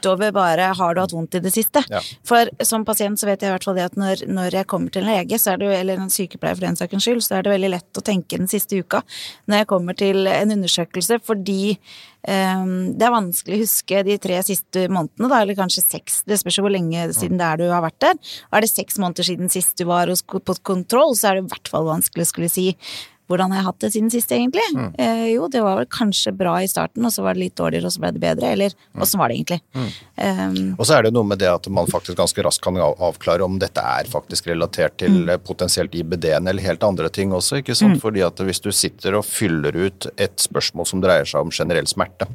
utover 0.00 0.32
bare 0.34 0.72
har 0.76 0.94
du 0.96 1.00
hatt 1.04 1.14
vondt 1.14 1.36
i 1.38 1.42
det 1.44 1.52
siste. 1.54 1.84
Ja. 1.92 2.00
For 2.26 2.50
som 2.66 2.84
pasient 2.88 3.20
så 3.20 3.28
vet 3.28 3.44
jeg 3.44 3.52
i 3.52 3.54
hvert 3.54 3.66
fall 3.68 3.76
det 3.78 3.86
at 3.90 3.98
når, 4.00 4.24
når 4.30 4.56
jeg 4.60 4.68
kommer 4.70 4.90
til 4.92 5.04
en 5.04 5.12
lege, 5.12 5.38
så 5.38 5.52
er 5.54 5.60
det, 5.60 5.68
jo- 5.70 5.78
eller 5.80 6.00
en 6.00 6.12
sykepleier 6.12 6.56
for 6.58 6.66
den 6.66 6.78
saks 6.80 7.04
skyld, 7.04 7.22
så 7.24 7.38
er 7.38 7.46
det 7.46 7.54
veldig 7.54 7.70
lett 7.76 8.00
å 8.00 8.04
tenke 8.04 8.40
den 8.40 8.50
siste 8.50 8.80
uka 8.80 9.02
når 9.46 9.62
jeg 9.62 9.70
kommer 9.70 9.96
til 9.98 10.26
en 10.30 10.54
undersøkelse, 10.56 11.20
fordi 11.26 11.76
um, 12.28 12.92
det 12.98 13.06
er 13.06 13.14
vanskelig 13.14 13.58
å 13.58 13.62
huske 13.64 14.02
de 14.06 14.16
tre 14.22 14.40
siste 14.46 14.86
månedene, 14.92 15.30
da, 15.30 15.42
eller 15.44 15.58
kanskje 15.58 15.84
seks. 15.84 16.22
Det 16.28 16.40
spørs 16.40 16.58
jo 16.60 16.66
hvor 16.66 16.74
lenge 16.74 17.06
siden 17.16 17.40
det 17.40 17.46
er 17.46 17.60
du 17.60 17.68
har 17.70 17.84
vært 17.84 18.00
der. 18.04 18.18
Og 18.50 18.58
er 18.58 18.66
det 18.66 18.72
seks 18.72 19.00
måneder 19.02 19.26
siden 19.30 19.52
sist 19.52 19.76
du 19.80 19.86
var 19.90 20.10
på 20.10 20.58
kontroll, 20.66 21.14
så 21.18 21.30
er 21.30 21.38
det 21.40 21.46
i 21.46 21.50
hvert 21.54 21.72
fall 21.72 21.88
vanskelig 21.88 22.26
å 22.26 22.30
skulle 22.32 22.52
si 22.52 22.70
hvordan 23.30 23.52
har 23.54 23.60
jeg 23.60 23.66
hatt 23.68 23.84
det 23.84 23.90
siden 23.94 24.10
sist, 24.12 24.32
egentlig? 24.34 24.64
Eh, 24.98 25.26
jo, 25.36 25.46
det 25.52 25.62
var 25.62 25.78
vel 25.78 25.88
kanskje 25.90 26.32
bra 26.34 26.56
i 26.62 26.68
starten, 26.70 27.04
og 27.06 27.14
så 27.14 27.22
var 27.22 27.36
det 27.36 27.44
litt 27.44 27.56
dårligere, 27.58 27.86
og 27.86 27.94
så 27.94 28.02
ble 28.02 28.12
det 28.16 28.22
bedre. 28.24 28.50
Eller 28.56 28.74
åssen 28.98 29.22
var 29.22 29.30
det 29.30 29.38
egentlig? 29.38 29.60
Um, 29.74 30.74
Og 30.76 30.86
så 30.88 30.96
er 30.96 31.06
det 31.06 31.14
noe 31.14 31.26
med 31.26 31.40
det 31.42 31.50
at 31.50 31.68
man 31.72 31.88
faktisk 31.90 32.18
ganske 32.18 32.44
raskt 32.44 32.64
kan 32.64 32.78
avklare 32.80 33.46
om 33.46 33.60
dette 33.62 33.82
er 33.82 34.10
faktisk 34.10 34.50
relatert 34.50 34.98
til 35.00 35.22
mm. 35.28 35.34
potensielt 35.46 35.94
IBD-en 35.94 36.50
eller 36.50 36.66
helt 36.66 36.86
andre 36.86 37.10
ting 37.12 37.34
også. 37.36 37.60
ikke 37.62 37.76
sant? 37.78 38.00
Fordi 38.02 38.24
at 38.26 38.42
hvis 38.44 38.62
du 38.64 38.72
sitter 38.74 39.20
og 39.20 39.26
fyller 39.28 39.76
ut 39.76 40.10
et 40.16 40.36
spørsmål 40.40 40.90
som 40.90 41.04
dreier 41.04 41.28
seg 41.28 41.46
om 41.46 41.54
generell 41.54 41.88
smerte, 41.90 42.26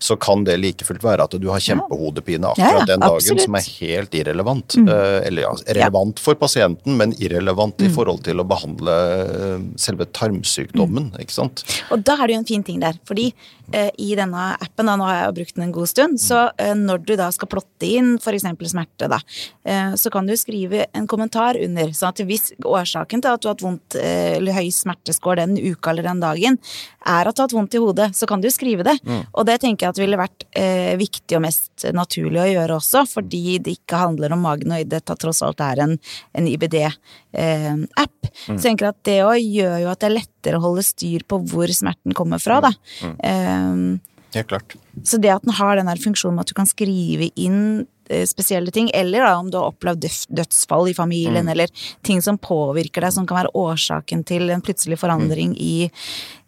så 0.00 0.16
kan 0.16 0.44
det 0.44 0.56
like 0.56 0.84
fullt 0.88 1.02
være 1.04 1.26
at 1.28 1.34
du 1.36 1.48
har 1.52 1.60
kjempehodepine 1.60 2.48
akkurat 2.54 2.86
ja, 2.86 2.86
den 2.88 3.02
dagen 3.04 3.18
absolutt. 3.18 3.44
som 3.44 3.56
er 3.58 3.66
helt 3.80 4.14
irrelevant. 4.16 4.76
Mm. 4.80 4.88
Eller 5.28 5.44
ja, 5.44 5.50
relevant 5.76 6.22
for 6.22 6.38
pasienten, 6.40 6.96
men 6.96 7.12
irrelevant 7.20 7.84
i 7.84 7.90
forhold 7.92 8.24
til 8.24 8.40
å 8.40 8.46
behandle 8.48 8.96
eh, 9.26 9.66
selve 9.80 10.08
tarmsykdommen. 10.16 11.12
ikke 11.20 11.34
sant? 11.34 11.64
Og 11.90 12.04
da 12.06 12.18
er 12.18 12.26
det 12.26 12.36
jo 12.36 12.42
en 12.44 12.50
fin 12.50 12.66
ting 12.66 12.80
der, 12.82 12.98
fordi 13.08 13.30
i 13.70 14.14
denne 14.18 14.44
appen, 14.56 14.88
da, 14.88 14.96
nå 14.98 15.06
har 15.06 15.16
jeg 15.16 15.26
jo 15.28 15.34
brukt 15.38 15.56
den 15.56 15.64
en 15.66 15.74
god 15.74 15.90
stund, 15.90 16.20
så 16.22 16.40
eh, 16.58 16.74
når 16.76 17.02
du 17.06 17.12
da 17.18 17.28
skal 17.34 17.50
plotte 17.50 17.86
inn 17.86 18.16
f.eks. 18.18 18.46
smerte, 18.72 19.08
da, 19.10 19.20
eh, 19.64 19.92
så 20.00 20.10
kan 20.12 20.26
du 20.26 20.34
skrive 20.38 20.86
en 20.96 21.06
kommentar 21.10 21.58
under, 21.60 21.92
sånn 21.96 22.14
at 22.14 22.22
hvis 22.26 22.52
årsaken 22.66 23.22
til 23.22 23.30
at 23.30 23.42
du 23.42 23.48
har 23.48 23.56
hatt 23.56 23.64
vondt 23.64 23.98
eh, 24.00 24.38
eller 24.38 24.56
høy 24.56 24.70
smerteskår 24.74 25.42
den 25.42 25.56
uka 25.58 25.92
eller 25.92 26.08
den 26.10 26.22
dagen, 26.22 26.58
er 27.06 27.28
at 27.28 27.36
du 27.36 27.42
har 27.42 27.48
hatt 27.48 27.56
vondt 27.56 27.76
i 27.78 27.82
hodet, 27.82 28.10
så 28.16 28.28
kan 28.28 28.42
du 28.42 28.50
skrive 28.52 28.84
det. 28.86 28.96
Og 29.32 29.46
det 29.48 29.60
tenker 29.62 29.86
jeg 29.86 29.94
at 29.94 30.00
ville 30.02 30.20
vært 30.20 30.44
eh, 30.58 30.96
viktig 31.00 31.38
og 31.38 31.44
mest 31.46 31.86
naturlig 31.96 32.42
å 32.42 32.50
gjøre 32.50 32.76
også, 32.80 33.04
fordi 33.08 33.58
det 33.62 33.78
ikke 33.78 34.02
handler 34.02 34.34
om 34.36 34.44
magen, 34.44 34.74
og 34.76 34.90
dette 34.90 35.16
tross 35.20 35.40
alt 35.46 35.62
er 35.64 35.84
en, 35.86 35.96
en 36.36 36.50
IBD-app. 36.50 38.30
Så 38.44 38.52
jeg 38.52 38.64
tenker 38.66 38.90
at 38.90 39.00
det 39.06 39.20
òg 39.24 39.40
gjør 39.40 39.78
jo 39.84 39.90
at 39.92 40.02
det 40.02 40.10
er 40.10 40.16
lettere 40.18 40.39
å 40.56 40.62
holde 40.62 40.84
styr 40.86 41.24
på 41.28 41.40
hvor 41.50 41.70
smerten 41.74 42.16
kommer 42.16 42.42
fra, 42.42 42.60
da. 42.64 42.72
Mm. 43.04 43.16
Um, 43.20 43.84
ja, 44.32 44.44
klart. 44.46 44.76
så 45.02 45.18
det 45.18 45.32
at 45.34 45.42
den 45.42 45.56
har 45.58 45.76
den 45.76 45.88
der 45.90 45.98
funksjonen 45.98 46.36
med 46.38 46.46
at 46.46 46.52
du 46.52 46.54
kan 46.54 46.68
skrive 46.70 47.32
inn 47.34 47.86
eh, 48.08 48.22
spesielle 48.30 48.70
ting, 48.74 48.90
eller 48.94 49.26
da 49.26 49.32
om 49.40 49.48
du 49.50 49.58
har 49.58 49.72
opplevd 49.72 50.06
dødsfall 50.38 50.92
i 50.92 50.94
familien, 50.94 51.50
eller 51.50 51.72
ting 52.06 52.22
som 52.22 52.38
påvirker 52.38 53.02
deg, 53.02 53.14
som 53.16 53.26
kan 53.26 53.42
være 53.42 53.54
årsaken 53.58 54.22
til 54.28 54.52
en 54.54 54.62
plutselig 54.62 55.00
forandring 55.02 55.56
i, 55.58 55.90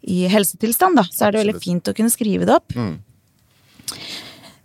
i 0.07 0.23
helsetilstand, 0.31 1.01
da, 1.01 1.07
så 1.11 1.27
er 1.27 1.35
det 1.35 1.43
veldig 1.43 1.59
fint 1.63 1.91
å 1.91 1.97
kunne 1.97 2.13
skrive 2.13 2.47
det 2.47 2.55
opp. 2.55 2.77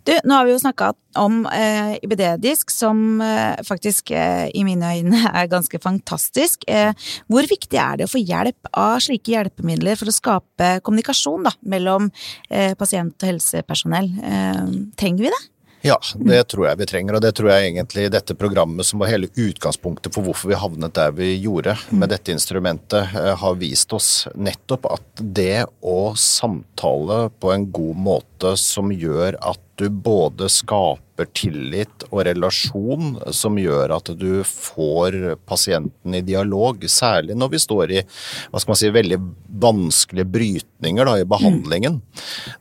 Du, 0.09 0.15
nå 0.25 0.33
har 0.33 0.47
vi 0.47 0.55
jo 0.55 0.59
snakka 0.61 0.87
om 1.21 1.43
eh, 1.53 1.91
IBD-disk, 2.01 2.71
som 2.73 3.21
eh, 3.21 3.59
faktisk 3.67 4.09
eh, 4.11 4.47
i 4.57 4.63
mine 4.65 4.89
øyne 4.95 5.19
er 5.37 5.51
ganske 5.51 5.77
fantastisk. 5.83 6.65
Eh, 6.65 6.95
hvor 7.29 7.45
viktig 7.45 7.77
er 7.77 7.99
det 7.99 8.07
å 8.07 8.13
få 8.15 8.23
hjelp 8.23 8.71
av 8.73 8.97
slike 9.05 9.35
hjelpemidler 9.35 9.99
for 9.99 10.09
å 10.09 10.15
skape 10.15 10.71
kommunikasjon 10.81 11.45
da, 11.45 11.53
mellom 11.61 12.09
eh, 12.49 12.73
pasient 12.79 13.21
og 13.21 13.29
helsepersonell? 13.35 14.09
Eh, 14.17 14.65
trenger 14.97 15.27
vi 15.27 15.33
det? 15.35 15.43
Ja, 15.85 15.95
det 16.17 16.41
tror 16.51 16.65
jeg 16.67 16.81
vi 16.81 16.89
trenger, 16.89 17.15
og 17.15 17.23
det 17.23 17.31
tror 17.37 17.53
jeg 17.53 17.69
egentlig 17.69 18.09
dette 18.11 18.35
programmet 18.35 18.83
som 18.83 18.99
var 18.99 19.13
hele 19.13 19.29
utgangspunktet 19.31 20.11
for 20.11 20.25
hvorfor 20.25 20.51
vi 20.51 20.57
havnet 20.59 20.97
der 20.97 21.13
vi 21.15 21.29
gjorde 21.37 21.77
med 21.93 22.11
dette 22.11 22.33
instrumentet, 22.33 23.13
har 23.13 23.55
vist 23.61 23.93
oss 23.95 24.09
nettopp 24.35 24.89
at 24.91 25.23
det 25.23 25.69
å 25.79 26.11
samtale 26.19 27.29
på 27.39 27.53
en 27.53 27.69
god 27.71 28.03
måte 28.09 28.57
som 28.59 28.91
gjør 28.91 29.39
at 29.39 29.63
du 29.79 29.89
både 29.89 30.49
skaper 30.49 31.08
tillit 31.35 32.05
og 32.09 32.23
relasjon 32.27 33.17
som 33.35 33.57
gjør 33.59 33.91
at 33.97 34.11
du 34.19 34.43
får 34.47 35.17
pasienten 35.49 36.15
i 36.15 36.21
dialog, 36.25 36.83
særlig 36.89 37.35
når 37.37 37.51
vi 37.55 37.59
står 37.61 37.91
i 37.97 38.03
hva 38.03 38.59
skal 38.61 38.71
man 38.73 38.79
si, 38.79 38.89
veldig 38.95 39.19
vanskelige 39.59 40.29
brytninger 40.31 41.05
da, 41.09 41.17
i 41.19 41.27
behandlingen. 41.27 41.99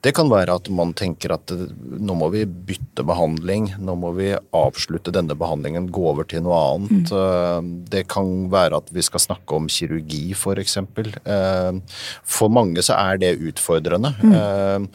Det 0.02 0.12
kan 0.16 0.30
være 0.32 0.56
at 0.58 0.70
man 0.74 0.92
tenker 0.98 1.34
at 1.36 1.52
eh, 1.54 1.66
nå 1.98 2.16
må 2.18 2.28
vi 2.34 2.44
bytte 2.46 3.04
behandling, 3.06 3.70
nå 3.78 3.94
må 3.98 4.12
vi 4.16 4.32
avslutte 4.56 5.12
denne 5.14 5.36
behandlingen, 5.38 5.90
gå 5.94 6.08
over 6.10 6.26
til 6.28 6.42
noe 6.46 6.58
annet. 6.74 7.12
Eh, 7.12 7.60
Det 7.88 8.04
kan 8.10 8.48
være 8.52 8.76
at 8.82 8.90
vi 8.92 9.02
skal 9.04 9.20
snakke 9.22 9.54
om 9.56 9.68
kirurgi, 9.72 10.32
f.eks. 10.34 10.78
For 12.28 12.48
mange 12.52 12.82
så 12.84 12.96
er 12.98 13.20
det 13.22 13.36
utfordrende. 13.52 14.14
Eh, 14.28 14.88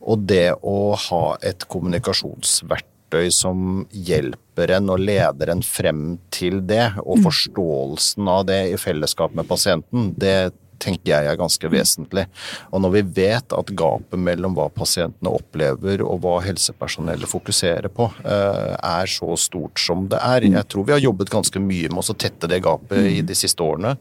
Og 0.00 0.22
det 0.24 0.54
å 0.64 0.94
ha 0.96 1.36
et 1.44 1.66
kommunikasjonsverktøy 1.68 2.86
som 3.34 3.84
hjelper 3.90 4.70
en 4.76 4.90
og 4.92 5.02
leder 5.02 5.50
en 5.52 5.62
frem 5.64 6.18
til 6.30 6.60
det, 6.68 6.92
og 7.02 7.22
forståelsen 7.26 8.28
av 8.30 8.46
det 8.50 8.60
i 8.70 8.78
fellesskap 8.80 9.34
med 9.36 9.48
pasienten, 9.50 10.12
det 10.20 10.52
tenker 10.80 11.12
jeg 11.12 11.28
er 11.30 11.38
ganske 11.38 11.70
vesentlig. 11.72 12.26
Og 12.72 12.82
når 12.82 12.94
vi 12.96 13.02
vet 13.20 13.54
at 13.56 13.72
gapet 13.76 14.20
mellom 14.20 14.56
hva 14.56 14.68
pasientene 14.72 15.32
opplever 15.32 16.02
og 16.04 16.22
hva 16.24 16.38
helsepersonellet 16.44 17.30
fokuserer 17.30 17.90
på, 17.92 18.08
eh, 18.24 18.74
er 18.76 19.10
så 19.10 19.36
stort 19.38 19.78
som 19.80 20.08
det 20.10 20.18
er 20.20 20.40
Jeg 20.50 20.66
tror 20.72 20.86
vi 20.86 20.92
har 20.92 21.02
jobbet 21.02 21.30
ganske 21.30 21.60
mye 21.60 21.90
med 21.92 22.02
å 22.10 22.16
tette 22.16 22.48
det 22.48 22.62
gapet 22.64 22.98
i 23.06 23.20
de 23.22 23.34
siste 23.36 23.62
årene, 23.62 23.96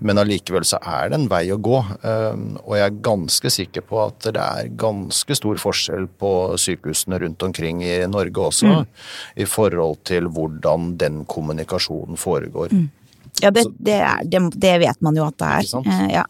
men 0.00 0.16
allikevel 0.16 0.64
så 0.64 0.78
er 0.80 1.10
det 1.10 1.18
en 1.18 1.28
vei 1.28 1.44
å 1.50 1.58
gå. 1.60 1.78
eh, 2.04 2.38
Og 2.62 2.76
jeg 2.76 2.86
er 2.86 3.02
ganske 3.02 3.50
sikker 3.50 3.82
på 3.82 4.06
at 4.06 4.32
det 4.32 4.40
er 4.40 4.68
ganske 4.68 5.34
stor 5.36 5.56
forskjell 5.56 6.08
på 6.18 6.32
sykehusene 6.56 7.20
rundt 7.20 7.42
omkring 7.42 7.82
i 7.82 8.06
Norge 8.06 8.48
også, 8.48 8.86
i 9.36 9.44
forhold 9.44 10.04
til 10.04 10.28
hvordan 10.28 10.96
den 10.96 11.24
kommunikasjonen 11.24 12.16
foregår. 12.16 12.70
Ja, 13.40 13.50
det, 13.50 13.64
det, 13.78 13.96
er, 13.96 14.20
det, 14.24 14.40
det 14.54 14.74
vet 14.78 15.00
man 15.02 15.16
jo 15.16 15.24
at 15.24 15.38
det 15.40 15.48
er. 15.48 15.68
Eh, 15.80 16.02
ja. 16.12 16.22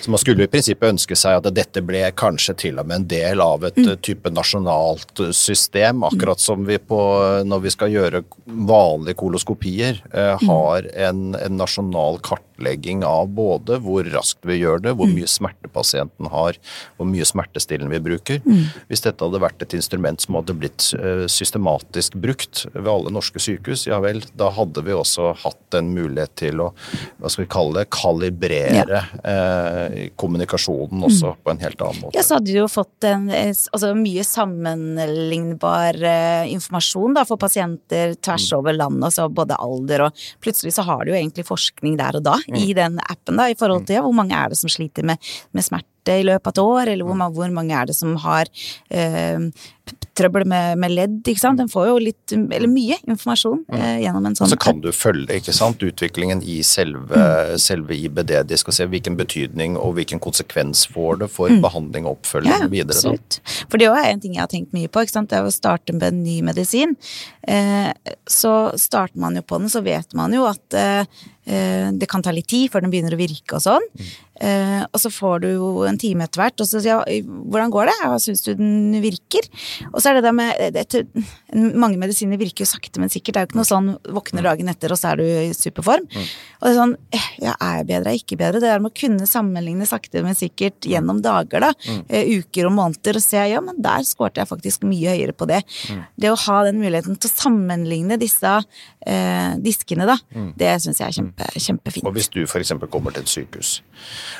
Så 0.00 0.12
man 0.12 0.20
skulle 0.20 0.46
i 0.46 0.50
prinsippet 0.50 0.94
ønske 0.94 1.16
seg 1.18 1.40
at 1.40 1.48
dette 1.56 1.82
ble 1.84 2.02
kanskje 2.16 2.54
til 2.62 2.78
og 2.80 2.88
med 2.88 3.02
en 3.02 3.06
del 3.10 3.42
av 3.42 3.64
et 3.68 3.80
mm. 3.80 3.90
type 4.04 4.30
nasjonalt 4.32 5.24
system, 5.34 6.04
akkurat 6.06 6.40
som 6.40 6.64
vi 6.68 6.78
på, 6.78 7.00
når 7.48 7.64
vi 7.64 7.72
skal 7.74 7.92
gjøre 7.92 8.22
vanlige 8.44 9.18
koloskopier, 9.20 10.00
eh, 10.14 10.46
har 10.46 10.88
en, 11.08 11.34
en 11.36 11.58
nasjonal 11.58 12.20
kartlegging 12.24 13.02
av 13.08 13.32
både 13.34 13.80
hvor 13.84 14.06
raskt 14.14 14.46
vi 14.46 14.60
gjør 14.60 14.84
det, 14.86 14.94
hvor 14.96 15.10
mye 15.10 15.28
smerte 15.28 15.72
pasienten 15.72 16.30
har, 16.32 16.60
hvor 16.96 17.10
mye 17.10 17.28
smertestillende 17.28 17.92
vi 17.96 18.02
bruker. 18.08 18.40
Hvis 18.88 19.04
dette 19.04 19.24
hadde 19.24 19.42
vært 19.42 19.64
et 19.64 19.76
instrument 19.76 20.22
som 20.22 20.38
hadde 20.38 20.56
blitt 20.60 20.90
eh, 21.00 21.26
systematisk 21.28 22.16
brukt 22.20 22.66
ved 22.72 22.92
alle 22.92 23.12
norske 23.12 23.42
sykehus, 23.42 23.88
ja 23.90 24.00
vel, 24.04 24.22
da 24.38 24.52
hadde 24.54 24.84
vi 24.86 24.96
også 24.96 25.32
hatt 25.44 25.80
en 25.80 25.92
mulighet 25.96 26.36
til 26.40 26.43
å, 26.52 26.74
hva 27.20 27.30
skal 27.30 27.44
vi 27.44 27.48
kalle 27.54 27.78
det, 27.80 27.86
kalibrere 27.94 29.00
eh, 29.24 30.10
kommunikasjonen 30.20 31.02
også 31.08 31.34
på 31.44 31.50
en 31.54 31.58
helt 31.64 31.80
annen 31.80 32.00
måte. 32.02 32.16
Ja, 32.18 32.22
så 32.26 32.34
hadde 32.38 32.52
du 32.52 32.58
jo 32.58 32.68
fått 32.68 33.04
en 33.08 33.30
eh, 33.30 33.52
altså, 33.72 33.94
mye 33.96 34.24
sammenlignbar 34.24 35.98
eh, 36.04 36.52
informasjon 36.52 37.14
da, 37.16 37.24
for 37.28 37.40
pasienter 37.40 38.14
tvers 38.20 38.44
Mm. 38.52 38.58
over 38.58 38.72
landet, 38.76 39.04
altså 39.08 39.28
både 39.32 39.56
alder 39.56 40.06
og 40.08 40.12
Plutselig 40.44 40.74
så 40.76 40.82
har 40.84 41.04
du 41.04 41.12
jo 41.12 41.16
egentlig 41.16 41.46
forskning 41.48 41.96
der 41.96 42.16
og 42.18 42.22
da 42.26 42.34
Mm. 42.48 42.56
i 42.60 42.72
den 42.74 42.98
appen, 43.00 43.36
da, 43.36 43.48
i 43.48 43.54
forhold 43.54 43.86
til 43.86 43.96
ja, 43.96 44.02
hvor 44.02 44.12
mange 44.14 44.34
er 44.36 44.48
det 44.50 44.58
som 44.58 44.68
sliter 44.68 45.02
med, 45.04 45.18
med 45.52 45.64
smerte 45.64 46.18
i 46.20 46.24
løpet 46.26 46.46
av 46.46 46.52
et 46.52 46.58
år, 46.58 46.88
eller 46.92 47.04
Mm. 47.04 47.18
hvor, 47.18 47.32
hvor 47.34 47.50
mange 47.54 47.72
er 47.74 47.86
det 47.86 47.94
som 47.96 48.16
har 48.16 48.44
p- 48.44 49.73
trøbbel 50.14 50.44
med, 50.46 50.78
med 50.78 50.92
ledd, 50.94 51.16
ikke 51.26 51.42
sant. 51.42 51.58
Den 51.58 51.70
får 51.70 51.88
jo 51.88 51.94
litt, 52.02 52.34
eller 52.34 52.70
mye 52.70 52.96
informasjon 53.02 53.64
eh, 53.74 53.98
gjennom 54.04 54.28
en 54.30 54.36
sånn 54.38 54.44
Mm. 54.44 54.50
Så 54.52 54.58
kan 54.60 54.80
du 54.84 54.90
følge 54.92 55.38
ikke 55.40 55.54
sant, 55.56 55.80
utviklingen 55.82 56.42
i 56.44 56.58
selve, 56.66 57.56
selve 57.58 57.96
IBD-disk 57.96 58.68
og 58.68 58.76
se 58.76 58.86
hvilken 58.92 59.16
betydning 59.18 59.78
og 59.80 59.96
hvilken 59.96 60.20
konsekvens 60.22 60.84
får 60.92 61.22
det 61.22 61.30
for 61.32 61.50
behandling 61.64 62.04
og 62.06 62.18
oppfølging 62.18 62.52
Ja, 62.52 62.68
videre. 62.70 62.92
Da. 62.94 63.14
absolutt. 63.16 63.40
For 63.72 63.80
det 63.80 63.88
er 63.88 64.10
en 64.12 64.22
ting 64.22 64.36
jeg 64.36 64.44
har 64.44 64.52
tenkt 64.52 64.76
mye 64.76 64.90
på. 64.92 65.02
Ikke 65.02 65.16
sant? 65.16 65.32
Det 65.32 65.40
er 65.40 65.48
å 65.48 65.54
starte 65.54 65.96
med 65.96 66.06
en 66.10 66.22
ny 66.22 66.40
medisin. 66.46 66.94
Eh, 67.48 67.90
så 68.30 68.54
starter 68.80 69.18
man 69.20 69.40
jo 69.40 69.42
på 69.42 69.58
den, 69.62 69.72
så 69.72 69.82
vet 69.84 70.14
man 70.14 70.36
jo 70.36 70.44
at 70.48 70.78
eh, 70.78 71.08
eh, 71.48 71.88
det 71.92 72.08
kan 72.10 72.22
ta 72.24 72.32
litt 72.34 72.48
tid 72.52 72.70
før 72.72 72.84
den 72.84 72.92
begynner 72.94 73.16
å 73.16 73.20
virke 73.20 73.58
og 73.58 73.64
sånn. 73.64 73.88
Eh, 74.44 74.82
og 74.84 74.98
så 74.98 75.10
får 75.14 75.44
du 75.44 75.48
jo 75.52 75.68
en 75.88 75.98
time 76.00 76.26
etter 76.26 76.42
hvert, 76.42 76.58
og 76.60 76.66
så 76.68 76.80
sier 76.82 77.04
jeg 77.06 77.24
hvordan 77.26 77.72
går 77.74 77.90
det? 77.90 77.98
Ja, 78.02 78.14
syns 78.22 78.42
du 78.46 78.54
den 78.58 78.96
virker? 79.04 79.46
Og 79.92 80.00
så 80.00 80.10
er 80.10 80.18
det 80.18 80.24
det 80.26 80.34
med 80.36 80.74
det, 80.74 81.02
Mange 81.54 81.98
medisiner 82.00 82.40
virker 82.40 82.64
jo 82.64 82.70
sakte, 82.70 83.00
men 83.02 83.12
sikkert. 83.12 83.34
Det 83.34 83.40
er 83.40 83.46
jo 83.46 83.50
ikke 83.52 83.60
noe 83.60 83.68
sånn 83.68 83.90
våkner 84.16 84.46
dagen 84.46 84.70
etter, 84.72 84.92
og 84.94 85.00
så 85.00 85.12
er 85.12 85.20
du 85.20 85.24
i 85.26 85.54
superform. 85.56 86.06
Og 86.10 86.66
det 86.66 86.72
er 86.72 86.78
sånn 86.78 86.96
eh, 87.14 87.28
Ja, 87.44 87.54
er 87.58 87.80
jeg 87.80 87.88
bedre, 87.90 88.10
er 88.10 88.16
jeg 88.16 88.24
ikke 88.24 88.40
bedre? 88.40 88.62
Det 88.62 88.70
er 88.70 88.82
med 88.82 88.92
å 88.92 88.98
kunne 89.00 89.28
sammenligne 89.28 89.88
sakte, 89.88 90.22
men 90.24 90.38
sikkert 90.38 90.88
gjennom 90.88 91.22
dager, 91.24 91.68
da. 91.68 91.72
Mm. 91.84 92.02
uker 92.40 92.68
og 92.68 92.74
måneder, 92.76 93.18
og 93.18 93.24
se 93.24 93.42
ja, 93.50 93.60
men 93.64 93.78
der 93.82 94.04
skårte 94.06 94.42
jeg 94.42 94.50
faktisk 94.50 94.84
mye 94.88 95.14
høyere 95.14 95.34
på 95.36 95.48
det. 95.50 95.60
Det 96.20 96.30
å 96.30 96.38
ha 96.46 96.60
den 96.66 96.80
muligheten 96.82 97.18
til 97.20 97.30
å 97.30 97.34
sammenligne 97.34 98.18
disse 98.20 98.52
eh, 98.54 99.54
diskene, 99.64 100.06
da, 100.08 100.18
det 100.58 100.72
syns 100.84 101.00
jeg 101.02 101.10
er 101.10 101.16
kjempe, 101.18 101.48
kjempefint. 101.56 102.08
Og 102.08 102.16
hvis 102.16 102.30
du 102.32 102.42
f.eks. 102.44 102.74
kommer 102.90 103.14
til 103.14 103.24
et 103.24 103.32
sykehus, 103.32 103.76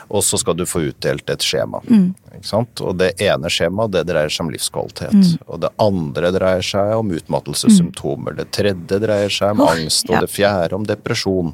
og 0.09 0.25
så 0.26 0.41
skal 0.41 0.57
du 0.59 0.64
få 0.69 0.85
utdelt 0.91 1.31
et 1.31 1.45
skjema. 1.45 1.81
Mm. 1.88 2.12
Ikke 2.38 2.49
sant? 2.49 2.83
Og 2.85 2.97
det 3.00 3.14
ene 3.25 3.50
skjemaet 3.53 3.95
det 3.95 4.05
dreier 4.09 4.33
seg 4.33 4.47
om 4.47 4.53
livskvalitet. 4.55 5.24
Mm. 5.25 5.45
Og 5.49 5.62
det 5.64 5.73
andre 5.83 6.31
dreier 6.37 6.66
seg 6.66 6.95
om 6.99 7.12
utmattelsessymptomer. 7.19 8.37
Det 8.38 8.49
tredje 8.54 9.00
dreier 9.02 9.33
seg 9.33 9.57
om 9.57 9.64
oh, 9.64 9.73
angst, 9.75 10.07
og 10.09 10.19
ja. 10.19 10.23
det 10.25 10.31
fjerde 10.31 10.78
om 10.78 10.87
depresjon. 10.87 11.52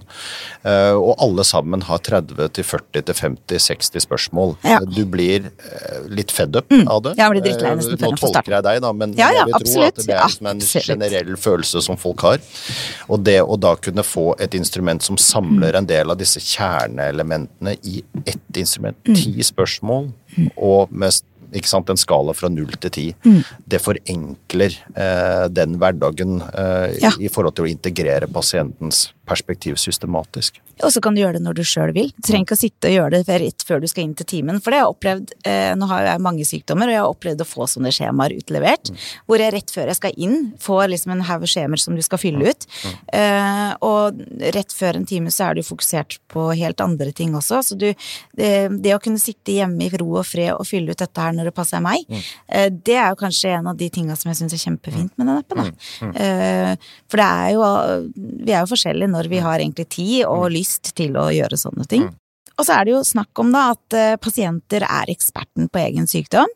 Uh, 0.67 0.97
og 0.99 1.15
alle 1.25 1.47
sammen 1.49 1.85
har 1.89 2.03
30-40-50-60 2.05 4.05
spørsmål. 4.07 4.57
Ja. 4.67 4.83
Mm. 4.85 4.93
Du 4.97 5.03
blir 5.09 5.49
uh, 5.49 6.01
litt 6.13 6.35
fed 6.35 6.61
up 6.61 6.71
av 6.71 7.05
det. 7.09 7.17
Jeg 7.21 7.37
blir 7.37 7.47
drittlei 7.47 7.71
Eh, 7.71 7.79
nesten 7.79 8.01
før 8.01 8.15
Nå 8.15 8.21
tolker 8.21 8.57
jeg 8.57 8.67
deg, 8.67 8.81
da, 8.85 8.93
men 8.97 9.15
Ja, 9.19 9.31
jeg 9.35 9.49
vil 9.49 9.67
tro 9.67 9.85
at 9.87 10.01
det 10.01 10.15
er 10.15 10.25
liksom 10.25 10.49
en 10.51 10.63
Absolutt. 10.63 10.89
generell 10.89 11.37
følelse 11.41 11.83
som 11.83 11.99
folk 12.01 12.25
har. 12.27 12.41
Og 13.09 13.25
det 13.25 13.39
å 13.43 13.59
da 13.61 13.75
kunne 13.77 14.05
få 14.07 14.35
et 14.41 14.55
instrument 14.55 15.03
som 15.03 15.19
samler 15.21 15.77
en 15.77 15.87
del 15.87 16.11
av 16.11 16.19
disse 16.21 16.41
kjerneelementene 16.41 17.77
i 17.85 18.03
ett 18.27 18.57
instrument, 18.57 18.97
Mm. 19.07 19.15
ti 19.15 19.43
spørsmål, 19.43 20.13
og 20.57 20.93
med 20.93 21.13
ikke 21.53 21.69
sant, 21.69 21.91
en 21.91 21.97
skala 22.01 22.35
fra 22.37 22.49
null 22.49 22.71
til 22.81 22.91
ti, 22.91 23.07
Mm. 23.25 23.45
det 23.69 23.81
forenkler 23.83 24.77
eh, 24.97 25.49
den 25.49 25.79
hverdagen 25.79 26.41
eh, 26.55 26.99
Ja. 27.03 27.11
i 27.19 27.29
forhold 27.29 27.55
til 27.57 27.65
å 27.67 27.71
integrere 27.71 28.27
pasientens 28.31 29.13
perspektiv 29.31 29.79
systematisk. 29.81 30.59
Og 30.85 30.93
så 30.95 31.01
kan 31.05 31.15
du 31.15 31.21
gjøre 31.23 31.39
det 31.39 31.45
når 31.45 31.59
du 31.59 31.63
sjøl 31.67 31.93
vil. 31.97 32.11
Du 32.17 32.25
trenger 32.25 32.47
ikke 32.47 32.57
å 32.57 32.61
sitte 32.61 32.89
og 32.91 32.95
gjøre 32.95 33.21
det 33.21 33.39
rett 33.43 33.65
før 33.69 33.83
du 33.83 33.87
skal 33.91 34.07
inn 34.07 34.15
til 34.19 34.29
timen. 34.29 34.61
For 34.63 34.73
det 34.73 34.81
har 34.81 34.87
jeg 34.87 34.95
opplevd, 34.95 35.35
eh, 35.49 35.73
nå 35.79 35.89
har 35.91 36.07
jeg 36.09 36.25
mange 36.25 36.47
sykdommer, 36.49 36.89
og 36.89 36.95
jeg 36.95 37.03
har 37.03 37.15
opplevd 37.15 37.45
å 37.45 37.49
få 37.49 37.69
sånne 37.71 37.93
skjemaer 37.95 38.35
utlevert. 38.39 38.93
Hvor 39.29 39.43
jeg 39.43 39.55
rett 39.55 39.75
før 39.75 39.91
jeg 39.93 40.01
skal 40.01 40.17
inn, 40.17 40.39
får 40.61 40.89
liksom 40.95 41.15
en 41.15 41.25
haug 41.29 41.47
skjemaer 41.51 41.83
som 41.83 41.99
du 41.99 42.03
skal 42.07 42.23
fylle 42.23 42.51
ut. 42.51 42.67
Eh, 43.13 43.71
og 43.87 44.23
rett 44.57 44.75
før 44.77 45.01
en 45.01 45.09
time 45.09 45.33
så 45.35 45.51
er 45.51 45.61
du 45.61 45.67
fokusert 45.67 46.19
på 46.33 46.49
helt 46.57 46.81
andre 46.81 47.13
ting 47.13 47.37
også. 47.39 47.61
Så 47.67 47.79
du, 47.79 47.89
det, 48.39 48.53
det 48.83 48.97
å 48.97 49.03
kunne 49.03 49.21
sitte 49.23 49.55
hjemme 49.59 49.87
i 49.87 49.93
ro 50.01 50.09
og 50.23 50.27
fred 50.29 50.55
og 50.57 50.67
fylle 50.69 50.95
ut 50.95 51.01
dette 51.03 51.21
her 51.21 51.37
når 51.37 51.51
det 51.51 51.57
passer 51.57 51.85
meg, 51.85 52.09
eh, 52.49 52.71
det 52.73 52.97
er 52.97 53.13
jo 53.13 53.21
kanskje 53.21 53.55
en 53.59 53.71
av 53.73 53.79
de 53.81 53.91
tinga 53.93 54.17
som 54.19 54.33
jeg 54.33 54.41
syns 54.41 54.57
er 54.57 54.65
kjempefint 54.65 55.13
med 55.21 55.29
den 55.29 55.37
appen. 55.37 55.73
Eh, 56.17 56.75
for 57.11 57.21
det 57.21 57.27
er 57.27 57.53
jo 57.55 57.61
Vi 58.41 58.53
er 58.53 58.63
jo 58.63 58.71
forskjellige 58.71 59.11
når 59.11 59.20
vi 59.29 59.43
har 59.45 59.61
egentlig 59.61 59.89
tid 59.93 60.25
og 60.29 60.51
lyst 60.55 60.95
til 60.97 61.19
å 61.21 61.29
gjøre 61.35 61.59
sånne 61.61 61.89
ting. 61.91 62.09
Og 62.61 62.67
så 62.69 62.77
er 62.77 62.85
det 62.85 62.93
jo 62.93 63.01
snakk 63.07 63.41
om 63.41 63.53
da 63.55 63.63
at 63.73 63.97
eh, 63.97 64.19
pasienter 64.21 64.85
er 64.85 65.11
eksperten 65.13 65.71
på 65.73 65.81
egen 65.81 66.09
sykdom. 66.11 66.51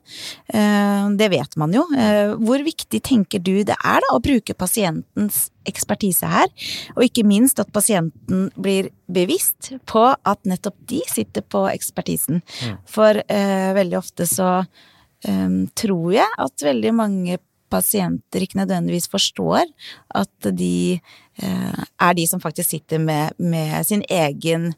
Eh, 0.52 1.06
det 1.16 1.30
vet 1.32 1.56
man 1.60 1.72
jo. 1.72 1.86
Eh, 1.96 2.34
hvor 2.44 2.60
viktig 2.66 3.00
tenker 3.04 3.40
du 3.40 3.54
det 3.64 3.78
er 3.78 4.04
da 4.04 4.12
å 4.12 4.20
bruke 4.24 4.56
pasientens 4.58 5.46
ekspertise 5.64 6.28
her? 6.28 6.52
Og 6.98 7.06
ikke 7.06 7.24
minst 7.26 7.62
at 7.62 7.72
pasienten 7.72 8.50
blir 8.60 8.90
bevisst 9.08 9.72
på 9.88 10.04
at 10.12 10.44
nettopp 10.48 10.76
de 10.92 11.00
sitter 11.08 11.44
på 11.48 11.64
ekspertisen. 11.72 12.42
For 12.88 13.20
veldig 13.24 13.96
ofte 13.96 14.26
så 14.28 14.64
tror 15.24 16.08
jeg 16.12 16.36
at 16.44 16.64
veldig 16.66 16.92
mange 16.96 17.38
pasienter 17.72 18.44
ikke 18.44 18.60
nødvendigvis 18.60 19.08
forstår 19.12 19.70
at 20.14 20.50
de 20.56 21.00
er 21.42 22.14
de 22.14 22.26
som 22.30 22.40
faktisk 22.40 22.70
sitter 22.70 23.00
med, 23.02 23.34
med 23.38 23.86
sin 23.86 24.04
egen 24.08 24.72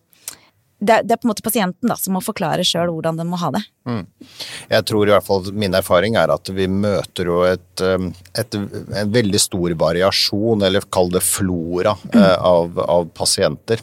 det 0.80 1.02
det 1.08 1.14
er 1.14 1.20
på 1.20 1.26
en 1.26 1.32
måte 1.32 1.44
pasienten 1.44 1.88
da, 1.88 1.96
som 1.96 2.16
må 2.16 2.20
forklare 2.24 2.64
sjøl 2.66 2.90
hvordan 2.92 3.16
den 3.20 3.30
må 3.30 3.38
ha 3.40 3.50
det. 3.54 3.62
Jeg 3.86 4.86
tror 4.88 5.06
i 5.08 5.14
hvert 5.14 5.26
fall 5.26 5.50
min 5.54 5.76
erfaring 5.78 6.16
er 6.18 6.32
at 6.34 6.50
vi 6.54 6.66
møter 6.70 7.30
jo 7.30 7.42
et, 7.46 7.82
um, 7.84 8.10
et, 8.34 8.56
en 8.58 9.12
veldig 9.14 9.40
stor 9.40 9.76
variasjon, 9.78 10.64
eller 10.66 10.86
kall 10.92 11.12
det 11.14 11.22
flora, 11.26 11.96
mm. 12.10 12.22
av, 12.50 12.80
av 12.86 13.10
pasienter. 13.16 13.82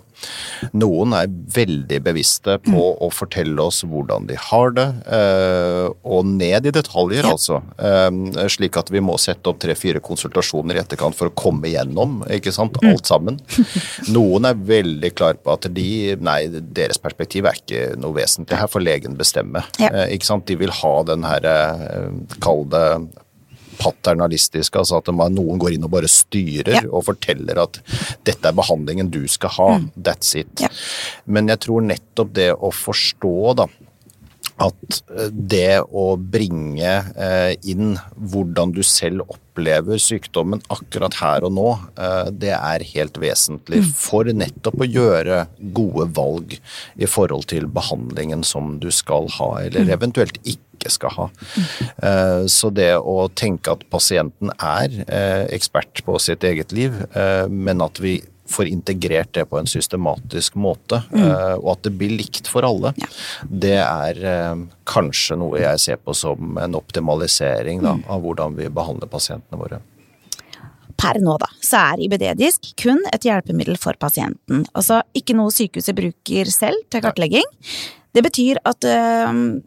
Noen 0.77 1.13
er 1.17 1.31
veldig 1.55 2.00
bevisste 2.05 2.57
på 2.63 2.83
å 3.03 3.10
fortelle 3.13 3.60
oss 3.63 3.81
hvordan 3.88 4.27
de 4.29 4.38
har 4.39 4.74
det, 4.77 4.86
eh, 5.17 5.88
og 6.03 6.29
ned 6.29 6.69
i 6.69 6.74
detaljer, 6.75 7.27
Ja. 7.27 7.33
altså. 7.36 7.62
Eh, 7.77 8.48
Slik 8.53 8.77
at 8.77 8.91
vi 8.93 9.01
må 9.03 9.17
sette 9.19 9.50
opp 9.50 9.60
tre-fire 9.63 10.00
konsultasjoner 10.03 10.77
i 10.77 10.81
etterkant 10.83 11.17
for 11.17 11.29
å 11.29 11.36
komme 11.36 11.72
gjennom 11.72 12.22
ikke 12.29 12.53
sant, 12.55 12.77
alt 12.83 13.10
sammen. 13.10 13.39
Noen 14.13 14.48
er 14.48 14.55
veldig 14.55 15.13
klar 15.17 15.39
på 15.41 15.53
at 15.55 15.67
de, 15.74 16.15
nei, 16.22 16.48
deres 16.48 17.01
perspektiv 17.01 17.48
er 17.50 17.60
ikke 17.60 17.83
noe 18.00 18.15
vesentlig. 18.17 18.60
Her 18.60 18.72
får 18.72 18.86
legen 18.86 19.17
bestemme. 19.19 19.63
Ja. 19.81 19.89
Eh, 19.93 20.15
Ikke 20.17 20.25
sant? 20.25 20.45
De 20.50 20.55
vil 20.57 20.73
ha 20.73 20.93
den 21.05 21.23
her, 21.27 21.45
eh, 21.45 22.09
kall 22.41 22.65
det 22.73 22.88
paternalistiske, 23.79 24.77
altså 24.79 25.00
at 25.01 25.09
noen 25.13 25.59
går 25.59 25.73
inn 25.75 25.85
og 25.88 25.91
bare 25.95 26.09
styrer 26.12 26.75
Ja. 26.77 26.81
og 26.91 27.05
forteller 27.07 27.57
at 27.63 27.79
dette 28.23 28.45
er 28.47 28.53
behandlingen 28.53 29.09
du 29.12 29.27
skal 29.27 29.50
ha, 29.57 29.69
that's 29.97 30.35
it. 30.39 30.62
Ja. 30.62 30.69
Men 31.25 31.47
jeg 31.47 31.59
tror 31.65 31.81
nettopp 31.81 32.33
det 32.33 32.51
å 32.53 32.69
forstå 32.71 33.55
da, 33.57 33.65
at 34.62 35.00
eh, 35.10 35.29
det 35.33 35.81
å 35.89 36.13
bringe 36.17 36.91
eh, 37.17 37.54
inn 37.69 37.95
hvordan 38.17 38.73
du 38.75 38.82
selv 38.86 39.25
opplever 39.25 40.01
sykdommen 40.01 40.62
akkurat 40.73 41.17
her 41.21 41.47
og 41.47 41.56
nå, 41.58 41.69
eh, 41.97 42.30
det 42.30 42.54
er 42.56 42.86
helt 42.93 43.17
vesentlig 43.21 43.82
for 43.97 44.30
nettopp 44.30 44.84
å 44.84 44.89
gjøre 44.89 45.39
gode 45.75 46.10
valg 46.17 46.58
i 46.95 47.10
forhold 47.10 47.49
til 47.54 47.65
behandlingen 47.67 48.45
som 48.45 48.78
du 48.84 48.91
skal 48.93 49.30
ha, 49.39 49.49
eller 49.63 49.89
eventuelt 49.97 50.38
ikke 50.43 50.91
skal 50.91 51.15
ha. 51.17 51.30
Eh, 52.04 52.43
Så 52.51 52.69
det 52.75 52.91
å 52.99 53.30
tenke 53.34 53.71
at 53.73 53.86
pasienten 53.93 54.51
er 54.60 54.93
ekspert 55.54 56.04
på 56.06 56.19
sitt 56.21 56.43
eget 56.43 56.73
liv, 56.75 56.93
men 57.49 57.82
at 57.82 58.01
vi 58.04 58.17
får 58.49 58.67
integrert 58.67 59.34
det 59.34 59.45
på 59.45 59.60
en 59.60 59.69
systematisk 59.69 60.56
måte, 60.60 61.01
eh, 61.15 61.56
og 61.56 61.69
at 61.75 61.88
det 61.88 61.93
blir 61.97 62.13
likt 62.17 62.49
for 62.51 62.65
alle, 62.67 62.93
det 63.47 63.77
er 63.79 64.19
eh, 64.19 64.65
kanskje 64.89 65.39
noe 65.39 65.62
jeg 65.62 65.82
ser 65.86 66.01
på 66.03 66.15
som 66.17 66.60
en 66.60 66.77
optimalisering 66.79 67.84
da, 67.86 67.95
av 68.08 68.23
hvordan 68.25 68.58
vi 68.60 68.69
behandler 68.73 69.12
pasientene 69.12 69.60
våre. 69.62 69.79
Per 70.99 71.19
nå, 71.23 71.38
da, 71.41 71.49
så 71.63 71.79
er 71.93 72.03
IBD-disk 72.06 72.73
kun 72.79 73.01
et 73.12 73.25
hjelpemiddel 73.25 73.79
for 73.82 73.97
pasienten. 73.99 74.63
Altså 74.77 75.01
ikke 75.17 75.36
noe 75.36 75.51
sykehuset 75.51 75.97
bruker 75.97 76.51
selv 76.53 76.86
til 76.93 77.03
kartlegging. 77.03 77.47
Det 78.13 78.21
betyr 78.21 78.60
at 78.69 78.86
ø, 78.86 78.93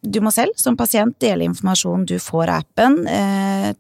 du 0.01 0.21
må 0.23 0.31
selv 0.31 0.55
som 0.61 0.79
pasient 0.79 1.17
dele 1.21 1.49
informasjon 1.49 2.07
du 2.07 2.15
får 2.23 2.53
av 2.53 2.63
appen, 2.63 3.01
eh, 3.11 3.73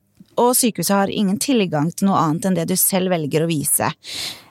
og 0.42 0.56
sykehuset 0.58 0.96
har 0.96 1.12
ingen 1.12 1.38
tilgang 1.40 1.92
til 1.94 2.10
noe 2.10 2.18
annet 2.20 2.48
enn 2.48 2.58
det 2.58 2.66
du 2.68 2.74
selv 2.76 3.14
velger 3.14 3.46
å 3.46 3.48
vise. 3.48 3.92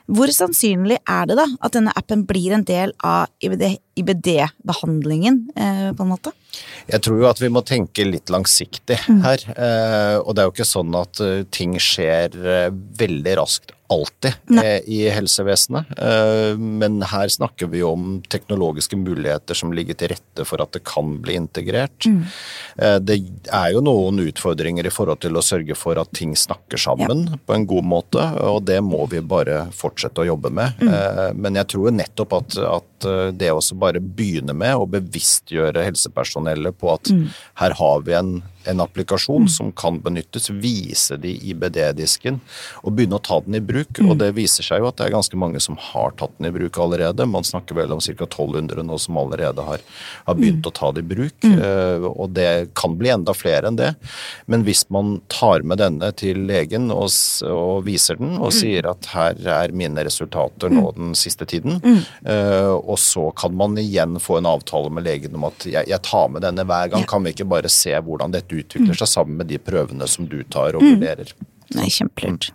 Hvor 0.06 0.30
sannsynlig 0.30 0.98
er 1.02 1.26
det 1.30 1.36
da 1.38 1.46
at 1.66 1.74
denne 1.74 1.92
appen 1.98 2.24
blir 2.28 2.54
en 2.54 2.64
del 2.66 2.92
av 3.04 3.26
IBD-behandlingen, 3.42 5.40
eh, 5.56 5.90
på 5.96 6.02
en 6.04 6.12
måte? 6.12 6.32
Jeg 6.86 7.02
tror 7.04 7.20
jo 7.20 7.28
at 7.28 7.42
vi 7.42 7.50
må 7.52 7.62
tenke 7.66 8.06
litt 8.06 8.30
langsiktig 8.32 8.98
her. 9.06 9.42
Mm. 9.50 10.22
og 10.22 10.30
det 10.34 10.42
er 10.42 10.46
jo 10.46 10.54
ikke 10.54 10.68
sånn 10.68 10.94
at 10.96 11.20
eh, 11.24 11.44
ting 11.50 11.74
skjer 11.82 12.38
veldig 12.98 13.34
raskt 13.40 13.75
alltid 13.92 14.32
eh, 14.62 14.80
i 14.86 15.08
helsevesenet. 15.10 15.98
Eh, 15.98 16.58
men 16.58 17.02
her 17.02 17.28
snakker 17.28 17.66
vi 17.66 17.82
om 17.82 18.22
teknologiske 18.28 18.96
muligheter 18.96 19.54
som 19.54 19.72
ligger 19.72 19.98
til 19.98 20.12
rette 20.14 20.46
for 20.48 20.62
at 20.62 20.72
det 20.76 20.84
kan 20.88 21.16
bli 21.22 21.36
integrert. 21.38 22.06
Eh, 22.06 22.96
det 23.00 23.18
er 23.52 23.72
jo 23.74 23.82
noen 23.84 24.20
utfordringer 24.26 24.86
i 24.86 24.92
forhold 24.94 25.22
til 25.24 25.38
å 25.38 25.44
sørge 25.44 25.76
for 25.78 26.00
at 26.00 26.12
ting 26.16 26.34
snakker 26.36 26.80
sammen 26.80 27.38
på 27.46 27.56
en 27.56 27.66
god 27.68 27.86
måte, 27.86 28.26
og 28.42 28.64
det 28.68 28.80
må 28.84 29.04
vi 29.10 29.22
bare 29.22 29.66
fortsette 29.76 30.24
å 30.24 30.30
jobbe 30.32 30.50
med. 30.50 30.82
Mm. 30.86 31.38
men 31.40 31.56
jeg 31.58 31.68
tror 31.72 31.92
nettopp 31.94 32.34
at, 32.36 32.56
at 32.68 33.06
eh, 33.08 33.28
det 33.36 33.52
også 33.52 33.78
bare 33.80 34.02
begynne 34.02 34.54
med 34.56 34.76
å 34.76 34.88
bevisstgjøre 34.90 35.84
helsepersonellet 35.86 36.76
på 36.80 36.92
at 36.94 37.10
her 37.60 37.76
har 37.78 38.04
vi 38.06 38.16
en, 38.16 38.36
en 38.66 38.82
applikasjon 38.84 39.48
som 39.48 39.72
kan 39.72 40.00
benyttes, 40.02 40.50
vise 40.50 41.16
de 41.20 41.32
IBD-disken 41.50 42.40
og 42.82 42.96
begynne 42.96 43.18
å 43.18 43.24
ta 43.24 43.40
den 43.44 43.58
i 43.58 43.62
bruk. 43.64 44.00
Og 44.04 44.16
det 44.20 44.32
viser 44.36 44.66
seg 44.66 44.82
jo 44.82 44.90
at 44.90 44.98
det 44.98 45.08
er 45.08 45.16
ganske 45.16 45.38
mange 45.40 45.60
som 45.62 45.78
har 45.92 46.14
tatt 46.18 46.34
den 46.38 46.50
i 46.50 46.54
bruk 46.54 46.78
allerede. 46.82 47.28
Man 47.30 47.46
snakker 47.46 47.78
vel 47.78 47.94
om 47.94 48.02
ca. 48.02 48.26
1200 48.26 48.84
nå 48.86 48.98
som 49.02 49.18
allerede 49.20 49.64
har, 49.66 49.82
har 50.26 50.38
begynt 50.38 50.66
å 50.66 50.74
ta 50.74 50.90
det 50.94 51.04
i 51.04 51.10
bruk. 51.14 51.46
Eh, 51.46 52.06
og 52.06 52.34
det 52.36 52.72
kan 52.78 52.96
bli 52.98 53.12
enda 53.12 53.34
flere 53.36 53.70
enn 53.70 53.78
det. 53.78 53.92
Men 54.50 54.64
hvis 54.66 54.86
man 54.92 55.20
tar 55.32 55.64
med 55.66 55.80
denne 55.82 56.10
til 56.16 56.44
legen 56.48 56.90
og, 56.94 57.08
og 57.50 57.84
viser 57.86 58.20
den 58.20 58.36
og 58.36 58.54
sier 58.54 58.88
at 58.90 59.10
her 59.12 59.40
er 59.56 59.74
mine 59.76 60.04
resultater 60.06 60.72
nå 60.72 60.90
den 60.96 61.14
siste 61.18 61.46
tiden, 61.48 61.80
eh, 62.26 62.72
og 62.76 62.98
så 63.00 63.28
kan 63.36 63.54
man 63.56 63.76
igjen 63.80 64.18
få 64.22 64.40
en 64.40 64.50
avtale 64.50 64.90
med 64.92 65.06
legen 65.06 65.36
om 65.38 65.48
at 65.48 65.66
jeg, 65.68 65.88
jeg 65.88 66.02
tar 66.06 66.30
med 66.32 66.44
denne 66.46 66.66
hver 66.66 66.92
gang, 66.92 67.06
kan 67.08 67.24
vi 67.24 67.34
ikke 67.34 67.48
bare 67.48 67.72
se 67.72 67.94
hvordan 67.94 68.34
dette 68.34 68.55
utvikler 68.62 68.98
seg 68.98 69.10
sammen 69.10 69.40
med 69.40 69.50
de 69.52 69.58
prøvene 69.62 70.08
som 70.10 70.28
du 70.30 70.40
tar 70.52 70.76
og 70.78 70.84
vurderer. 70.84 71.32
Nei, 71.76 71.88
kjempelurt. 71.92 72.52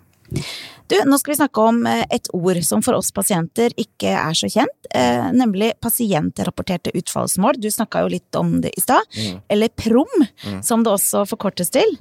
Du, 0.88 0.96
nå 1.08 1.16
skal 1.20 1.32
vi 1.32 1.36
snakke 1.38 1.64
om 1.68 1.82
eh, 1.88 2.04
et 2.12 2.28
ord 2.36 2.58
som 2.64 2.80
for 2.84 2.96
oss 2.96 3.10
pasienter 3.12 3.72
ikke 3.80 4.12
er 4.16 4.36
så 4.36 4.48
kjent, 4.52 4.88
eh, 4.96 5.28
nemlig 5.36 5.72
pasientrapporterte 5.84 6.92
utfallsmål. 6.96 7.60
Du 7.60 7.68
snakka 7.72 8.04
jo 8.04 8.12
litt 8.12 8.40
om 8.40 8.58
det 8.64 8.72
i 8.76 8.84
stad. 8.84 9.08
Eller 9.52 9.72
PROM, 9.76 10.26
som 10.64 10.84
det 10.84 10.92
også 10.92 11.24
forkortes 11.28 11.72
til. 11.72 11.96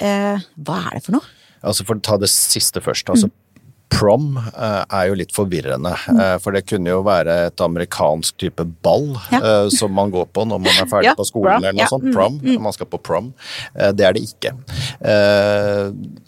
Eh, 0.00 0.44
hva 0.64 0.80
er 0.88 0.98
det 0.98 1.04
for 1.06 1.18
noe? 1.18 1.32
Altså 1.64 1.84
For 1.88 1.96
å 1.96 2.04
ta 2.04 2.18
det 2.20 2.28
siste 2.32 2.82
først. 2.84 3.08
altså 3.08 3.30
Prom 3.92 4.36
eh, 4.38 4.84
er 4.90 5.06
jo 5.10 5.14
litt 5.14 5.30
forvirrende, 5.32 5.92
eh, 6.10 6.38
for 6.42 6.50
det 6.56 6.64
kunne 6.66 6.90
jo 6.90 7.02
være 7.06 7.34
et 7.46 7.60
amerikansk 7.62 8.36
type 8.42 8.64
ball 8.82 9.12
Ja. 9.30 9.38
eh, 9.38 9.68
som 9.70 9.92
man 9.94 10.10
går 10.10 10.26
på 10.34 10.42
når 10.48 10.58
man 10.64 10.72
er 10.82 10.88
ferdig 10.90 11.04
Ja, 11.12 11.14
på 11.14 11.26
skolen 11.28 11.52
prom, 11.52 11.62
eller 11.62 11.76
noe 11.76 11.84
ja, 11.84 11.90
sånt. 11.92 12.04
mm, 12.08 12.12
Prom. 12.16 12.40
Man 12.64 12.72
skal 12.74 12.86
på 12.90 12.98
prom. 13.06 13.28
Det 13.74 14.00
er 14.08 14.12
det 14.16 14.22
ikke. 14.26 14.50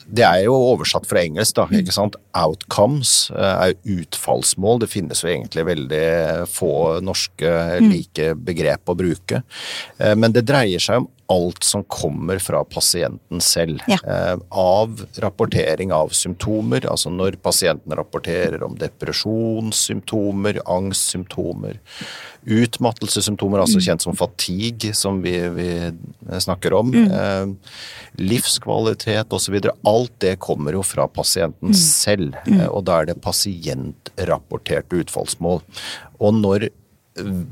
Det 0.07 0.23
er 0.25 0.45
jo 0.45 0.55
oversatt 0.55 1.07
fra 1.09 1.23
engelsk, 1.25 1.57
da. 1.59 1.67
ikke 1.75 1.95
sant? 1.95 2.15
Outcomes 2.37 3.31
er 3.35 3.75
utfallsmål. 3.83 4.81
Det 4.85 4.91
finnes 4.93 5.23
jo 5.25 5.31
egentlig 5.33 5.65
veldig 5.67 6.05
få 6.53 6.73
norske 7.03 7.51
Mm. 7.81 7.91
like 7.91 8.35
begrep 8.47 8.85
å 8.87 8.97
bruke. 8.97 9.43
Men 10.17 10.33
det 10.33 10.47
dreier 10.47 10.79
seg 10.81 10.97
om 11.03 11.09
alt 11.33 11.65
som 11.65 11.85
kommer 11.85 12.39
fra 12.39 12.65
pasienten 12.65 13.41
selv. 13.41 13.81
Ja. 13.87 13.99
Eh, 14.07 14.39
Av 14.51 15.07
rapportering 15.19 15.93
av 15.93 16.09
symptomer, 16.15 16.87
altså 16.91 17.11
når 17.11 17.39
pasienten 17.43 17.95
rapporterer 17.99 18.63
om 18.63 18.77
depresjonssymptomer, 18.79 20.61
angstsymptomer, 20.71 21.81
utmattelsessymptomer, 22.47 23.65
altså 23.65 23.83
kjent 23.83 24.07
som 24.07 24.17
fatigue, 24.17 24.95
som 24.95 25.19
vi, 25.25 25.35
vi 25.57 25.71
snakker 26.41 26.77
om, 26.79 26.95
eh, 26.95 27.47
livskvalitet 28.23 29.35
osv. 29.35 29.59
Alt 29.87 30.19
det 30.23 30.37
kommer 30.43 30.79
jo 30.79 30.85
fra 30.87 31.09
pasienten 31.11 31.75
selv, 31.75 32.39
eh, 32.47 32.67
og 32.69 32.85
da 32.87 33.01
er 33.01 33.11
det 33.11 33.21
pasientrapporterte 33.25 35.03
utfallsmål. 35.03 35.63
Og 36.21 36.35
når 36.39 36.71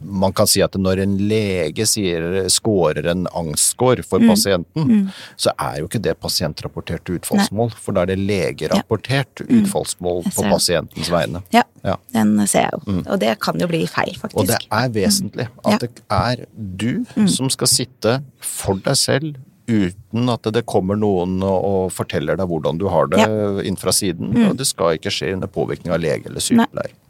man 0.04 0.32
kan 0.36 0.46
si 0.50 0.60
at 0.64 0.74
når 0.80 1.00
en 1.04 1.14
lege 1.30 1.86
sier, 1.88 2.48
scorer 2.52 3.06
en 3.12 3.26
angstscore 3.34 4.04
for 4.06 4.18
pasienten, 4.20 5.10
så 5.40 5.52
er 5.58 5.80
jo 5.80 5.88
ikke 5.88 6.02
det 6.04 6.16
pasientrapporterte 6.20 7.16
utfallsmål, 7.18 7.72
for 7.80 7.96
da 7.96 8.02
er 8.04 8.12
det 8.14 8.18
legerapportert 8.24 9.44
utfallsmål 9.48 10.24
på 10.34 10.46
pasientens 10.50 11.10
vegne. 11.12 11.42
Ja, 11.54 11.62
Ja. 11.84 11.96
den 12.12 12.38
ser 12.46 12.70
jeg 12.70 12.70
jo. 12.72 13.02
Og 13.12 13.18
det 13.20 13.38
kan 13.40 13.58
jo 13.60 13.66
bli 13.68 13.86
feil, 13.86 14.14
faktisk. 14.16 14.38
Og 14.40 14.46
det 14.46 14.58
er 14.70 14.88
vesentlig 14.88 15.48
at 15.64 15.72
Ja. 15.72 15.78
det 15.78 15.90
er 16.10 16.46
du 16.56 17.04
som 17.28 17.50
skal 17.50 17.66
sitte 17.68 18.22
for 18.40 18.74
deg 18.74 18.96
selv 18.96 19.36
uten 19.68 20.28
at 20.28 20.42
det 20.52 20.66
kommer 20.66 20.96
noen 20.96 21.42
og 21.42 21.90
forteller 21.92 22.36
deg 22.36 22.46
hvordan 22.48 22.78
du 22.78 22.88
har 22.88 23.06
det 23.06 23.64
inn 23.66 23.76
fra 23.76 23.90
siden. 23.92 24.34
Og 24.50 24.56
det 24.56 24.66
skal 24.66 24.98
ikke 24.98 25.10
skje 25.12 25.32
under 25.34 25.46
påvirkning 25.48 25.92
av 25.92 26.00
lege 26.00 26.26
eller 26.26 26.40
sykepleier. 26.40 26.92
Det 26.92 27.03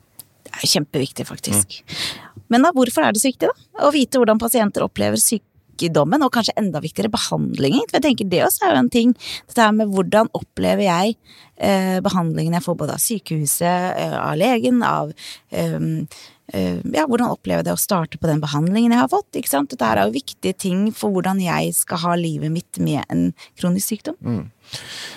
er 0.55 0.71
kjempeviktig, 0.75 1.27
faktisk. 1.29 1.81
Men 2.53 2.67
da, 2.67 2.73
hvorfor 2.77 3.05
er 3.05 3.15
det 3.15 3.23
så 3.23 3.31
viktig, 3.31 3.51
da? 3.51 3.67
Å 3.87 3.93
vite 3.95 4.21
hvordan 4.21 4.41
pasienter 4.41 4.85
opplever 4.87 5.21
sykdommen, 5.21 6.23
og 6.23 6.33
kanskje 6.35 6.57
enda 6.61 6.83
viktigere 6.85 7.13
behandlingen. 7.15 7.87
For 7.89 7.99
jeg 7.99 8.07
tenker 8.09 8.31
det 8.31 8.45
også 8.47 8.69
er 8.69 8.77
jo 8.77 8.83
en 8.85 8.93
ting. 8.95 9.17
Dette 9.49 9.65
her 9.65 9.75
med 9.77 9.91
hvordan 9.95 10.31
opplever 10.37 10.87
jeg 10.87 11.17
eh, 11.57 11.99
behandlingen 12.05 12.59
jeg 12.59 12.67
får 12.67 12.79
både 12.85 12.97
av 12.99 13.03
sykehuset, 13.03 13.99
eh, 14.05 14.17
av 14.21 14.39
legen, 14.41 14.83
av 14.87 15.13
eh, 15.51 15.91
Ja, 16.53 17.07
hvordan 17.09 17.31
opplever 17.33 17.63
jeg 17.63 17.65
det 17.71 17.73
å 17.73 17.81
starte 17.81 18.19
på 18.21 18.29
den 18.29 18.41
behandlingen 18.43 18.93
jeg 18.93 19.01
har 19.01 19.09
fått? 19.09 19.31
Ikke 19.39 19.49
sant? 19.49 19.71
Dette 19.73 19.87
er 19.89 20.03
jo 20.05 20.13
viktige 20.13 20.53
ting 20.61 20.91
for 20.93 21.11
hvordan 21.15 21.41
jeg 21.41 21.73
skal 21.75 22.03
ha 22.03 22.13
livet 22.21 22.53
mitt 22.53 22.79
med 22.85 23.01
en 23.09 23.33
kronisk 23.57 23.89
sykdom. 23.95 24.51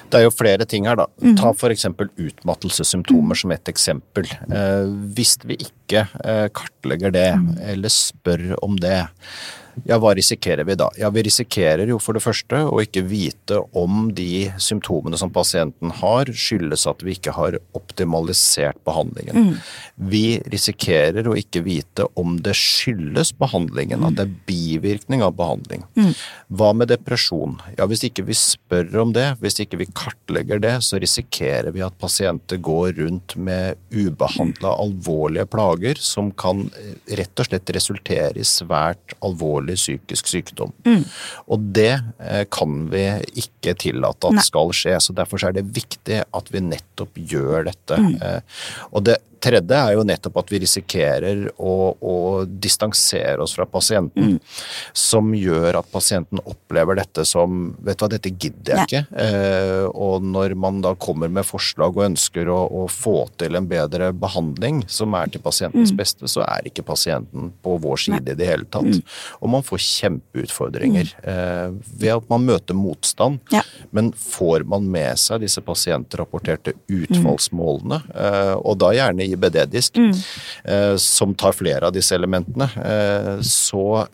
Det 0.09 0.21
er 0.21 0.23
jo 0.23 0.31
flere 0.31 0.65
ting 0.65 0.87
her, 0.87 0.95
da. 0.95 1.05
Mm. 1.21 1.35
Ta 1.39 1.51
f.eks. 1.51 1.85
utmattelsessymptomer 2.17 3.35
som 3.35 3.51
et 3.51 3.67
eksempel. 3.71 4.27
Eh, 4.47 4.87
hvis 5.17 5.35
vi 5.43 5.59
ikke 5.67 6.07
eh, 6.23 6.47
kartlegger 6.55 7.11
det, 7.11 7.27
Mhm. 7.35 7.57
eller 7.75 7.89
spør 7.89 8.55
om 8.63 8.75
det, 8.79 9.07
ja, 9.85 9.97
hva 10.01 10.13
risikerer 10.17 10.65
vi 10.67 10.75
da? 10.79 10.89
Ja, 10.97 11.09
vi 11.13 11.23
risikerer 11.27 11.87
jo 11.89 11.99
for 12.01 12.17
det 12.17 12.23
første 12.23 12.63
å 12.67 12.81
ikke 12.83 13.03
vite 13.07 13.59
om 13.77 14.09
de 14.15 14.47
symptomene 14.61 15.19
som 15.19 15.31
pasienten 15.33 15.93
har, 15.99 16.31
skyldes 16.31 16.87
at 16.89 17.03
vi 17.05 17.17
ikke 17.17 17.35
har 17.37 17.59
optimalisert 17.77 18.79
behandlingen. 18.87 19.37
Mm. 19.37 19.61
Vi 20.09 20.25
risikerer 20.49 21.27
å 21.29 21.35
ikke 21.37 21.63
vite 21.65 22.07
om 22.19 22.37
det 22.43 22.55
skyldes 22.57 23.33
behandlingen, 23.37 24.05
at 24.07 24.17
det 24.17 24.27
er 24.27 24.35
bivirkning 24.49 25.23
av 25.25 25.35
behandling. 25.37 25.85
Hva 26.47 26.71
med 26.77 26.91
depresjon? 26.91 27.57
Ja, 27.77 27.87
hvis 27.89 28.05
ikke 28.07 28.25
vi 28.27 28.37
spør 28.37 29.03
om 29.03 29.13
det, 29.15 29.27
hvis 29.41 29.59
ikke 29.63 29.81
vi 29.81 29.89
kartlegger 29.91 30.61
det, 30.63 30.75
så 30.85 30.99
risikerer 31.01 31.73
vi 31.75 31.83
at 31.85 31.97
pasienter 32.01 32.61
går 32.63 32.97
rundt 33.01 33.35
med 33.37 33.77
ubehandla 33.91 34.73
alvorlige 34.81 35.47
plager 35.51 35.99
som 36.01 36.31
kan 36.37 36.65
eh, 36.77 37.15
rett 37.19 37.39
og 37.39 37.49
slett 37.49 37.73
resultere 37.75 38.41
i 38.41 38.47
svært 38.47 39.15
alvorlig 39.67 39.77
psykisk 39.77 40.27
sykdom. 40.27 40.73
Og 41.47 41.59
det 41.75 41.99
eh, 42.19 42.45
kan 42.49 42.87
vi 42.91 43.05
ikke 43.35 43.75
tillate 43.77 44.27
at 44.27 44.39
Nei. 44.39 44.45
skal 44.45 44.73
skje, 44.73 44.99
så 44.99 45.13
derfor 45.13 45.43
er 45.43 45.53
det 45.57 45.67
viktig 45.75 46.23
at 46.23 46.51
vi 46.51 46.63
nettopp 46.63 47.17
gjør 47.17 47.67
dette. 47.67 47.97
Mm. 47.97 48.17
Og 48.91 49.03
det 49.03 49.19
tredje 49.47 49.79
er 49.79 49.95
jo 49.95 50.05
nettopp 50.07 50.41
at 50.41 50.51
vi 50.53 50.61
risikerer 50.63 51.43
å, 51.57 51.75
å 51.95 52.15
distansere 52.47 53.41
oss 53.43 53.55
fra 53.57 53.67
pasienten, 53.69 54.37
som 54.95 55.33
gjør 55.35 55.79
at 55.81 55.91
pasienten 55.91 56.41
opplever 56.43 56.99
dette 57.01 57.25
som 57.27 57.55
Vet 57.87 57.99
du 57.99 58.03
hva, 58.03 58.09
dette 58.11 58.31
gidder 58.31 58.73
jeg 58.73 58.87
ikke. 58.87 59.01
Eh, 59.21 59.85
og 59.87 60.23
når 60.25 60.55
man 60.59 60.79
da 60.83 60.93
kommer 60.99 61.29
med 61.31 61.45
forslag 61.47 61.95
og 61.97 62.05
ønsker 62.07 62.49
å, 62.51 62.57
å 62.81 62.85
få 62.91 63.27
til 63.39 63.57
en 63.57 63.67
bedre 63.69 64.09
behandling 64.17 64.81
som 64.91 65.15
er 65.17 65.31
til 65.31 65.43
pasientens 65.43 65.93
beste, 65.95 66.27
så 66.31 66.43
er 66.45 66.67
ikke 66.67 66.85
pasienten 66.87 67.51
på 67.63 67.77
vår 67.83 68.03
side 68.07 68.33
i 68.33 68.37
det 68.37 68.49
hele 68.49 68.67
tatt. 68.71 68.99
Og 69.39 69.51
man 69.51 69.65
får 69.65 69.83
kjempeutfordringer 69.85 71.13
eh, 71.23 71.69
ved 72.01 72.15
at 72.17 72.29
man 72.31 72.47
møter 72.47 72.77
motstand. 72.77 73.39
Ja. 73.53 73.63
Men 73.95 74.11
får 74.11 74.65
man 74.69 74.87
med 74.91 75.19
seg 75.21 75.43
disse 75.45 75.61
pasientrapporterte 75.65 76.75
utfallsmålene, 76.91 78.01
eh, 78.13 78.53
og 78.57 78.77
da 78.81 78.93
gjerne 78.95 79.27
IBD-disk, 79.27 79.97
mm. 79.97 80.13
som 81.01 81.35
tar 81.37 81.55
flere 81.55 81.87
av 81.89 81.95
disse 81.95 82.15
elementene, 82.15 82.69
eh, 82.83 83.33
så 83.45 84.05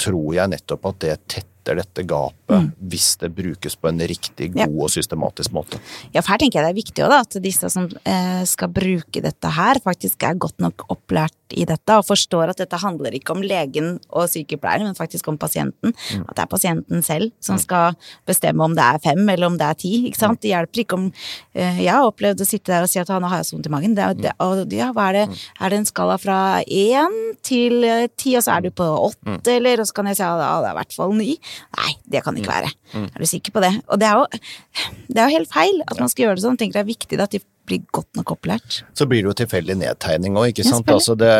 tror 0.00 0.32
jeg 0.34 0.52
nettopp 0.52 0.88
at 0.90 1.04
det 1.04 1.18
tetter 1.30 1.80
dette 1.80 2.04
gapet 2.06 2.70
hvis 2.78 3.08
det 3.18 3.32
brukes 3.34 3.74
på 3.78 3.88
en 3.90 3.98
riktig 3.98 4.52
Ja. 4.54 4.66
god 4.66 4.84
og 4.86 4.90
systematisk 4.90 5.50
måte. 5.50 5.80
Ja, 6.14 6.20
for 6.20 6.32
her 6.32 6.38
tenker 6.38 6.60
jeg 6.60 6.66
det 6.66 6.70
er 6.70 6.82
viktig 6.82 7.04
også, 7.04 7.10
da, 7.10 7.20
at 7.20 7.42
disse 7.42 7.70
som 7.70 7.88
eh, 8.04 8.44
skal 8.46 8.68
bruke 8.68 9.22
dette 9.22 9.50
her, 9.50 9.80
faktisk 9.82 10.22
er 10.22 10.34
godt 10.34 10.58
nok 10.62 10.86
opplært 10.88 11.34
i 11.54 11.64
dette, 11.68 11.94
og 11.94 12.06
forstår 12.08 12.50
at 12.52 12.60
dette 12.60 12.78
handler 12.82 13.14
ikke 13.14 13.34
om 13.36 13.42
legen 13.44 13.96
og 14.10 14.28
sykepleieren, 14.32 14.88
men 14.88 14.98
faktisk 14.98 15.28
om 15.30 15.38
pasienten. 15.38 15.94
At 16.26 16.34
det 16.36 16.44
er 16.44 16.50
pasienten 16.50 17.04
selv 17.06 17.30
som 17.40 17.58
skal 17.60 17.94
bestemme 18.26 18.64
om 18.64 18.74
det 18.76 18.82
er 18.82 18.98
fem 19.04 19.22
eller 19.28 19.46
om 19.46 19.58
det 19.58 19.66
er 19.68 19.78
ti. 19.78 19.92
ikke 20.08 20.18
sant? 20.18 20.40
Det 20.42 20.50
hjelper 20.50 20.82
ikke 20.82 20.98
om 20.98 21.06
eh, 21.54 21.80
Jeg 21.84 21.92
har 21.92 22.06
opplevd 22.06 22.42
å 22.42 22.48
sitte 22.48 22.72
der 22.72 22.86
og 22.86 22.90
si 22.90 22.98
at 23.00 23.10
«Ah, 23.10 23.20
nå 23.22 23.30
har 23.30 23.42
jeg 23.42 23.50
så 23.50 23.56
vondt 23.56 23.70
i 23.70 23.74
magen. 23.76 23.94
Det, 23.96 24.08
det, 24.24 24.34
og 24.42 24.74
ja, 24.74 24.90
hva 24.96 25.08
er 25.10 25.20
det? 25.20 25.24
Er 25.60 25.72
det 25.72 25.80
en 25.82 25.88
skala 25.88 26.18
fra 26.20 26.38
én 26.66 27.16
til 27.46 27.84
eh, 27.86 28.06
ti, 28.16 28.34
og 28.36 28.44
så 28.46 28.56
er 28.56 28.66
du 28.66 28.70
på 28.74 28.86
åtte, 28.96 29.56
eller? 29.56 29.82
Og 29.82 29.88
så 29.88 29.96
kan 30.00 30.10
jeg 30.10 30.18
si 30.20 30.26
at 30.26 30.42
ja, 30.42 30.52
det 30.64 30.70
er 30.70 30.76
i 30.76 30.80
hvert 30.80 30.96
fall 30.98 31.14
ni. 31.16 31.36
Nei, 31.78 31.92
det 32.10 32.24
kan 32.24 32.36
det 32.36 32.44
ikke 32.44 32.56
være. 32.56 32.72
Er 33.06 33.18
du 33.22 33.28
sikker 33.30 33.54
på 33.54 33.62
det? 33.64 33.72
Og 33.90 34.00
det 34.02 34.08
er 34.10 34.20
jo, 34.20 34.26
det 35.08 35.20
er 35.22 35.28
jo 35.30 35.38
helt 35.38 35.52
feil 35.52 35.82
at 35.86 36.00
man 36.00 36.10
skal 36.12 36.26
gjøre 36.26 36.40
det 36.40 36.46
sånn. 36.46 36.58
Tenker 36.60 36.80
det 36.80 36.84
er 36.84 36.92
viktig 36.94 37.20
at 37.22 37.36
de 37.36 37.42
blir 37.66 37.82
godt 37.92 38.08
nok 38.16 38.30
opplært. 38.36 38.82
Så 38.94 39.06
blir 39.10 39.22
det 39.24 39.30
jo 39.30 39.36
tilfeldig 39.44 39.76
nedtegning 39.80 40.36
òg, 40.38 40.52
ikke 40.52 40.64
sant. 40.64 40.86
Altså 40.92 41.16
det, 41.18 41.30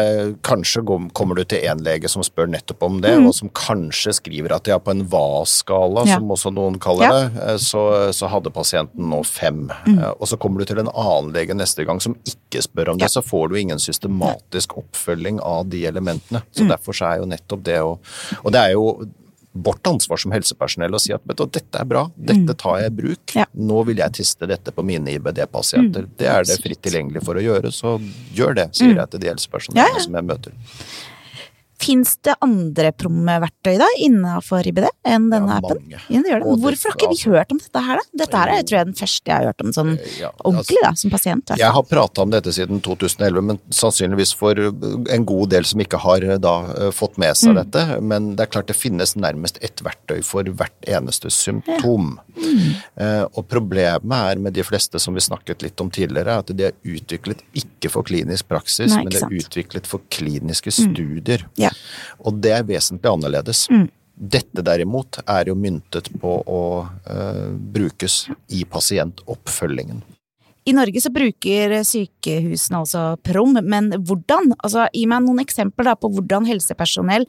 kanskje 0.47 0.83
kommer 1.15 1.37
du 1.39 1.45
til 1.45 1.65
en 1.71 1.79
lege 1.87 2.09
som 2.11 2.23
spør 2.27 2.49
nettopp 2.51 2.83
om 2.83 3.01
det, 3.05 3.15
og 3.23 3.33
som 3.35 3.49
kanskje 3.55 4.15
skriver 4.19 4.53
at 4.57 4.67
ja, 4.67 4.79
på 4.79 4.91
en 4.91 5.05
VAS-skala, 5.13 6.03
Mm. 6.07 6.09
Ja. 6.09 6.15
som 6.19 6.29
også 6.35 6.53
noen 6.55 6.79
kaller 6.83 7.07
Ja. 7.07 7.13
det, 7.29 7.43
eh, 7.43 7.57
så, 7.63 8.13
så 8.13 8.29
hadde 8.29 8.51
pasienten 8.51 9.09
nå 9.11 9.23
fem. 9.25 9.71
Mm. 9.87 9.99
Eh, 9.99 10.13
Og 10.21 10.27
så 10.29 10.37
kommer 10.39 10.59
du 10.59 10.65
til 10.65 10.79
en 10.79 10.89
annen 10.93 11.33
lege 11.33 11.55
neste 11.55 11.85
gang 11.87 12.01
som 12.01 12.15
ikke 12.27 12.63
spør 12.63 12.91
om 12.93 12.99
det, 12.99 13.11
så 13.11 13.23
får 13.23 13.49
du 13.51 13.57
ingen 13.57 13.79
systematisk 13.79 14.77
oppfølging 14.79 15.41
av 15.43 15.69
de 15.71 15.85
elementene. 15.87 16.43
Så 16.53 16.65
Mm. 16.65 16.69
derfor 16.75 16.93
så 16.93 17.13
er 17.13 17.19
jo 17.21 17.27
nettopp 17.27 17.63
det 17.63 17.79
å 17.81 17.99
Og 18.45 18.53
det 18.53 18.61
er 18.61 18.73
jo 18.73 19.07
vårt 19.65 19.87
ansvar 19.87 20.21
som 20.21 20.35
helsepersonell 20.35 20.95
å 20.97 21.01
si 21.03 21.15
at 21.17 21.25
du, 21.27 21.45
dette 21.47 21.81
er 21.81 21.89
bra, 21.89 22.07
dette 22.17 22.57
tar 22.59 22.81
jeg 22.83 22.93
i 22.93 22.97
bruk. 23.01 23.25
Mm. 23.33 23.41
Ja. 23.41 23.47
Nå 23.71 23.83
vil 23.89 24.03
jeg 24.03 24.17
teste 24.21 24.49
dette 24.51 24.75
på 24.75 24.85
mine 24.87 25.17
IBD-pasienter. 25.17 26.07
Mm. 26.07 26.15
Det 26.21 26.31
er 26.33 26.47
det 26.49 26.59
fritt 26.63 26.83
tilgjengelig 26.85 27.25
for 27.27 27.39
å 27.39 27.45
gjøre, 27.45 27.73
så 27.75 27.97
gjør 28.37 28.59
det, 28.61 28.71
sier 28.79 28.97
jeg 28.97 29.13
til 29.13 29.25
de 29.25 29.33
helsepersonellene 29.33 30.01
ja. 30.01 30.07
som 30.07 30.19
jeg 30.19 30.29
møter. 30.33 30.57
Fins 31.79 32.17
det 32.25 32.35
andre 32.43 32.91
promverktøy 32.97 33.77
da, 33.79 33.87
innenfor 34.01 34.67
IBD 34.67 34.87
enn 35.07 35.29
denne 35.31 35.57
Ja, 35.57 35.59
appen? 35.61 35.83
Ja, 35.93 35.99
det 36.09 36.23
det. 36.25 36.41
Hvorfor 36.43 36.89
har 36.91 36.97
ikke 36.97 37.09
vi 37.11 37.17
altså- 37.17 37.33
hørt 37.35 37.53
om 37.53 37.59
dette 37.59 37.83
her, 37.87 37.97
da? 38.01 38.25
Dette 38.25 38.37
her 38.37 38.49
er 38.49 38.63
tror 38.63 38.79
jeg 38.79 38.87
den 38.87 38.95
første 38.95 39.27
jeg 39.27 39.37
har 39.37 39.45
hørt 39.51 39.61
om 39.65 39.73
sånn 39.73 39.93
Ja, 40.19 40.31
ordentlig, 40.45 40.79
da, 40.83 40.93
som 40.95 41.11
pasient. 41.11 41.53
Jeg 41.57 41.73
har 41.73 41.83
prata 41.83 42.23
om 42.23 42.31
dette 42.31 42.53
siden 42.53 42.81
2011, 42.83 43.43
men 43.43 43.59
sannsynligvis 43.71 44.35
for 44.35 44.55
en 44.57 45.25
god 45.25 45.51
del 45.51 45.65
som 45.65 45.81
ikke 45.81 45.99
har 46.01 46.23
eh, 46.25 46.39
da 46.39 46.55
eh, 46.73 46.91
fått 46.91 47.19
med 47.19 47.37
seg 47.37 47.55
dette. 47.55 48.01
Men 48.01 48.37
det 48.37 48.47
er 48.47 48.53
klart 48.57 48.67
det 48.69 48.77
finnes 48.77 49.15
nærmest 49.17 49.59
ett 49.63 49.83
verktøy 49.85 50.23
for 50.25 50.43
hvert 50.45 50.73
eneste 50.89 51.31
symptom. 51.31 52.19
Eh, 52.97 53.25
Og 53.37 53.47
problemet 53.49 54.13
er 54.33 54.39
med 54.41 54.53
de 54.55 54.63
fleste 54.63 54.99
som 55.01 55.15
vi 55.15 55.21
snakket 55.21 55.63
litt 55.63 55.81
om 55.81 55.91
tidligere, 55.91 56.39
at 56.39 56.47
de 56.57 56.65
er 56.69 56.73
utviklet 56.85 57.43
ikke 57.55 57.91
for 57.91 58.03
klinisk 58.07 58.49
praksis, 58.49 58.91
Nei, 58.95 59.03
men 59.05 59.13
det 59.13 59.23
er 59.23 59.29
utviklet 59.41 59.87
for 59.87 60.01
kliniske 60.11 60.73
studier. 60.73 61.45
Ja. 61.67 61.75
Og 62.27 62.41
det 62.43 62.55
er 62.57 62.67
vesentlig 62.67 63.13
annerledes. 63.13 63.67
Dette 64.17 64.65
derimot 64.65 65.21
er 65.29 65.51
jo 65.51 65.57
myntet 65.61 66.09
på 66.23 66.39
å 66.41 66.63
uh, 66.87 67.49
brukes 67.53 68.25
i 68.57 68.65
pasientoppfølgingen. 68.65 70.01
I 70.67 70.73
Norge 70.75 70.99
så 70.99 71.13
bruker 71.15 71.77
sykehusene 71.87 72.81
også 72.83 73.03
Prom, 73.23 73.55
men 73.63 73.93
hvordan? 74.03 74.51
Altså, 74.57 74.89
gi 74.91 75.05
meg 75.07 75.23
noen 75.23 75.39
eksempler 75.45 75.95
på 76.01 76.11
hvordan 76.17 76.49
helsepersonell 76.49 77.23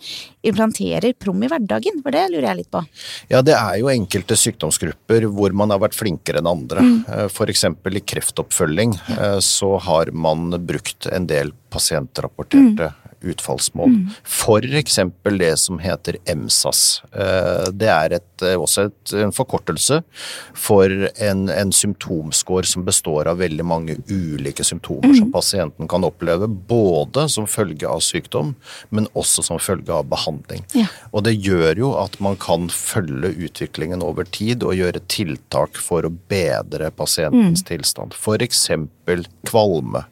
implanterer 0.48 1.14
Prom 1.22 1.44
i 1.46 1.50
hverdagen, 1.52 2.02
for 2.02 2.16
det 2.16 2.24
lurer 2.32 2.48
jeg 2.50 2.60
litt 2.64 2.72
på. 2.74 2.82
Ja, 3.30 3.44
det 3.46 3.54
er 3.54 3.78
jo 3.78 3.92
enkelte 3.94 4.40
sykdomsgrupper 4.42 5.30
hvor 5.30 5.54
man 5.54 5.76
har 5.76 5.84
vært 5.86 6.00
flinkere 6.00 6.42
enn 6.42 6.50
andre. 6.50 6.82
Mm. 6.82 7.28
F.eks. 7.28 7.68
i 7.68 8.06
kreftoppfølging 8.14 8.98
ja. 9.06 9.36
så 9.44 9.76
har 9.86 10.10
man 10.18 10.50
brukt 10.66 11.06
en 11.12 11.30
del 11.30 11.54
pasientrapporterte 11.70 12.90
mm 12.90 13.04
utfallsmål. 13.32 13.90
Mm. 13.90 14.10
F.eks. 14.24 15.00
det 15.38 15.58
som 15.60 15.80
heter 15.80 16.18
EMSAS. 16.26 17.04
Eh, 17.12 17.68
det 17.74 17.90
er 17.92 18.18
et, 18.20 18.30
eh, 18.42 18.56
også 18.60 18.88
et, 18.90 19.14
en 19.24 19.34
forkortelse 19.36 20.02
for 20.58 20.92
en, 21.24 21.48
en 21.54 21.74
symptomscore 21.74 22.68
som 22.68 22.86
består 22.88 23.30
av 23.32 23.42
veldig 23.42 23.66
mange 23.68 23.98
ulike 24.10 24.66
symptomer 24.68 25.14
mm. 25.14 25.20
som 25.22 25.32
pasienten 25.34 25.92
kan 25.92 26.08
oppleve, 26.08 26.48
både 26.48 27.28
som 27.30 27.48
følge 27.50 27.88
av 27.90 28.02
sykdom, 28.06 28.56
men 28.90 29.10
også 29.18 29.46
som 29.46 29.62
følge 29.62 29.94
av 29.94 30.08
behandling. 30.12 30.66
Ja. 30.78 30.88
Og 31.12 31.26
det 31.28 31.38
gjør 31.38 31.84
jo 31.84 31.94
at 32.02 32.20
man 32.24 32.38
kan 32.42 32.70
følge 32.74 33.34
utviklingen 33.48 34.04
over 34.06 34.28
tid 34.30 34.66
og 34.66 34.78
gjøre 34.78 35.04
tiltak 35.12 35.80
for 35.82 36.08
å 36.08 36.14
bedre 36.30 36.92
pasientens 36.96 37.64
mm. 37.64 37.70
tilstand. 37.72 38.18
F.eks. 38.18 38.68
kvalme 39.48 40.08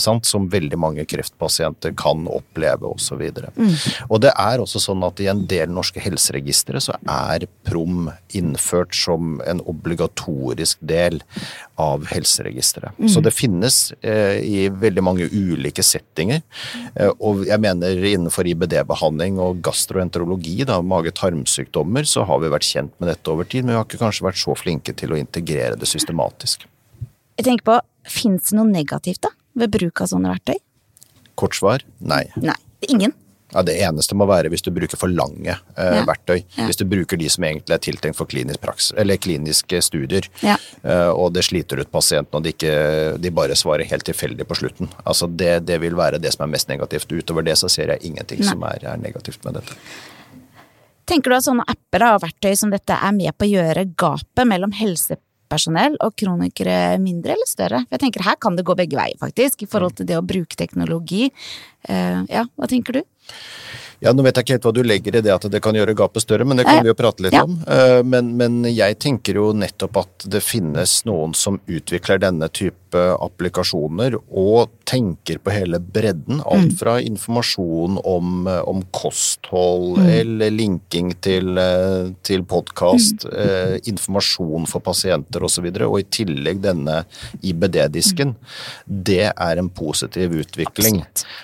som 0.00 0.48
veldig 0.52 0.78
mange 0.80 1.04
kreftpasienter 1.08 1.94
kan 1.98 2.26
oppleve 2.30 2.88
osv. 2.88 3.20
Og, 3.20 3.38
så 3.38 3.50
mm. 3.56 4.06
og 4.08 4.22
det 4.24 4.32
er 4.38 4.62
også 4.62 4.80
sånn 4.82 5.04
at 5.06 5.20
i 5.20 5.28
en 5.32 5.44
del 5.50 5.72
norske 5.72 6.00
helseregistre 6.02 6.80
så 6.82 6.96
er 7.02 7.46
prom 7.66 8.10
innført 8.36 8.94
som 8.96 9.40
en 9.46 9.60
obligatorisk 9.68 10.80
del 10.80 11.20
av 11.80 12.06
helseregisteret. 12.10 12.98
Mm. 12.98 13.08
Så 13.12 13.22
det 13.24 13.34
finnes 13.34 13.78
eh, 14.00 14.38
i 14.42 14.66
veldig 14.68 15.04
mange 15.04 15.28
ulike 15.32 15.84
settinger. 15.84 16.42
Eh, 16.94 17.12
og 17.18 17.44
jeg 17.48 17.60
mener 17.62 18.04
innenfor 18.12 18.48
IBD-behandling 18.52 19.40
og 19.42 19.62
gastroenterologi, 19.64 20.60
da, 20.68 20.80
mage-tarmsykdommer, 20.84 22.08
så 22.08 22.26
har 22.28 22.42
vi 22.42 22.52
vært 22.52 22.68
kjent 22.68 22.94
med 23.00 23.12
dette 23.12 23.32
over 23.32 23.48
tid, 23.48 23.66
men 23.66 23.74
vi 23.74 23.80
har 23.80 23.88
ikke 23.88 24.02
kanskje 24.04 24.28
vært 24.28 24.42
så 24.42 24.56
flinke 24.58 24.94
til 24.96 25.14
å 25.14 25.20
integrere 25.20 25.78
det 25.78 25.88
systematisk. 25.90 26.68
Jeg 27.38 27.48
tenker 27.48 27.66
på, 27.66 27.80
Fins 28.02 28.50
det 28.50 28.56
noe 28.58 28.66
negativt, 28.66 29.22
da? 29.22 29.30
Ved 29.58 29.74
bruk 29.74 30.04
av 30.04 30.12
sånne 30.12 30.32
verktøy? 30.32 30.56
Kort 31.38 31.56
svar 31.56 31.84
nei. 31.98 32.24
Nei. 32.40 32.58
Ingen? 32.88 33.14
Ja, 33.52 33.62
Det 33.62 33.74
eneste 33.84 34.16
må 34.16 34.26
være 34.28 34.48
hvis 34.52 34.64
du 34.64 34.70
bruker 34.72 34.96
for 34.96 35.12
lange 35.12 35.52
eh, 35.52 35.96
ja. 35.98 36.04
verktøy. 36.08 36.38
Ja. 36.56 36.66
Hvis 36.68 36.80
du 36.80 36.86
bruker 36.88 37.20
de 37.20 37.28
som 37.32 37.44
egentlig 37.44 37.76
er 37.76 37.82
tiltenkt 37.84 38.16
for 38.16 38.30
klinisk 38.30 38.62
praks, 38.64 38.90
eller 38.96 39.20
kliniske 39.20 39.82
studier, 39.84 40.28
ja. 40.44 40.56
eh, 40.80 41.10
og 41.10 41.34
det 41.36 41.44
sliter 41.46 41.82
ut 41.82 41.90
pasienten, 41.92 42.38
og 42.38 42.46
de, 42.46 42.54
ikke, 42.56 43.18
de 43.20 43.34
bare 43.34 43.56
svarer 43.58 43.88
helt 43.90 44.08
tilfeldig 44.08 44.48
på 44.48 44.56
slutten. 44.62 44.88
Altså 45.04 45.28
det, 45.28 45.66
det, 45.68 45.82
vil 45.84 45.98
være 45.98 46.20
det 46.22 46.32
som 46.32 46.46
er 46.46 46.54
mest 46.54 46.72
negativt. 46.72 47.12
Utover 47.12 47.44
det 47.44 47.58
så 47.60 47.68
ser 47.72 47.92
jeg 47.92 48.08
ingenting 48.08 48.40
Nei. 48.40 48.48
som 48.48 48.64
er, 48.70 48.88
er, 48.94 49.02
negativt 49.02 49.44
med 49.44 49.60
dette. 49.60 49.76
Tenker 51.08 51.32
du 51.32 51.36
at 51.36 51.44
sånne 51.44 51.66
apper 51.68 52.06
og 52.08 52.22
verktøy 52.22 52.54
som 52.56 52.72
dette 52.72 52.96
er 52.96 53.12
med 53.12 53.36
på 53.36 53.44
å 53.44 53.52
gjøre 53.52 53.84
gapet 54.00 54.48
mellom 54.48 54.72
helse 54.78 55.18
helsepersonell 55.52 55.98
og 56.00 56.16
kronikere 56.16 56.98
mindre 57.02 57.36
eller 57.36 57.48
større? 57.48 57.84
For 57.86 57.98
jeg 57.98 58.06
tenker 58.06 58.26
her 58.26 58.40
kan 58.40 58.56
det 58.56 58.64
gå 58.66 58.76
begge 58.78 58.98
veier, 58.98 59.18
faktisk, 59.20 59.62
i 59.62 59.70
forhold 59.70 59.96
til 59.98 60.08
det 60.08 60.18
å 60.18 60.24
bruke 60.24 60.56
teknologi. 60.56 61.30
Uh, 61.88 62.24
ja, 62.30 62.46
hva 62.56 62.68
tenker 62.70 63.00
du? 63.00 63.02
Ja, 64.02 64.10
Nå 64.12 64.24
vet 64.26 64.34
jeg 64.34 64.46
ikke 64.46 64.56
helt 64.56 64.64
hva 64.66 64.74
du 64.74 64.82
legger 64.82 65.16
i 65.16 65.22
det 65.22 65.30
at 65.30 65.44
det 65.46 65.60
kan 65.62 65.76
gjøre 65.78 65.94
gapet 65.94 66.24
større, 66.24 66.44
men 66.44 66.58
det 66.58 66.66
kan 66.66 66.80
vi 66.82 66.90
jo 66.90 66.98
prate 66.98 67.22
litt 67.22 67.36
ja. 67.36 67.44
om. 67.46 67.60
Eh, 67.70 68.00
men, 68.02 68.32
men, 68.34 68.64
jeg 68.66 68.96
tenker 68.98 69.38
jo 69.38 69.52
nettopp 69.54 70.00
at 70.00 70.26
det 70.26 70.42
finnes 70.42 71.04
noen 71.06 71.36
som 71.38 71.60
utvikler 71.70 72.18
denne 72.24 72.48
type 72.50 72.81
applikasjoner 72.98 74.16
og 74.28 74.72
tenker 74.88 75.40
på 75.42 75.52
hele 75.54 75.80
bredden. 75.82 76.42
Alt 76.44 76.72
mm. 76.72 76.78
fra 76.80 76.96
informasjon 77.02 77.98
om, 78.04 78.46
om 78.46 78.82
kosthold 78.94 80.00
mm. 80.00 80.08
eller 80.20 80.54
linking 80.54 81.12
til, 81.24 81.56
eh, 81.58 82.12
til 82.26 82.44
podkast, 82.48 83.26
mm. 83.28 83.36
eh, 83.44 83.76
informasjon 83.92 84.68
for 84.70 84.84
pasienter 84.84 85.44
osv. 85.46 85.68
Og, 85.70 85.78
så 85.78 85.88
og 85.88 85.98
i 86.00 86.08
tillegg 86.18 86.62
denne 86.64 87.02
IBD-disken. 87.40 88.34
Mm. 88.36 89.00
Det 89.12 89.24
er 89.30 89.62
en 89.62 89.70
positiv 89.72 90.36
utvikling. 90.42 91.02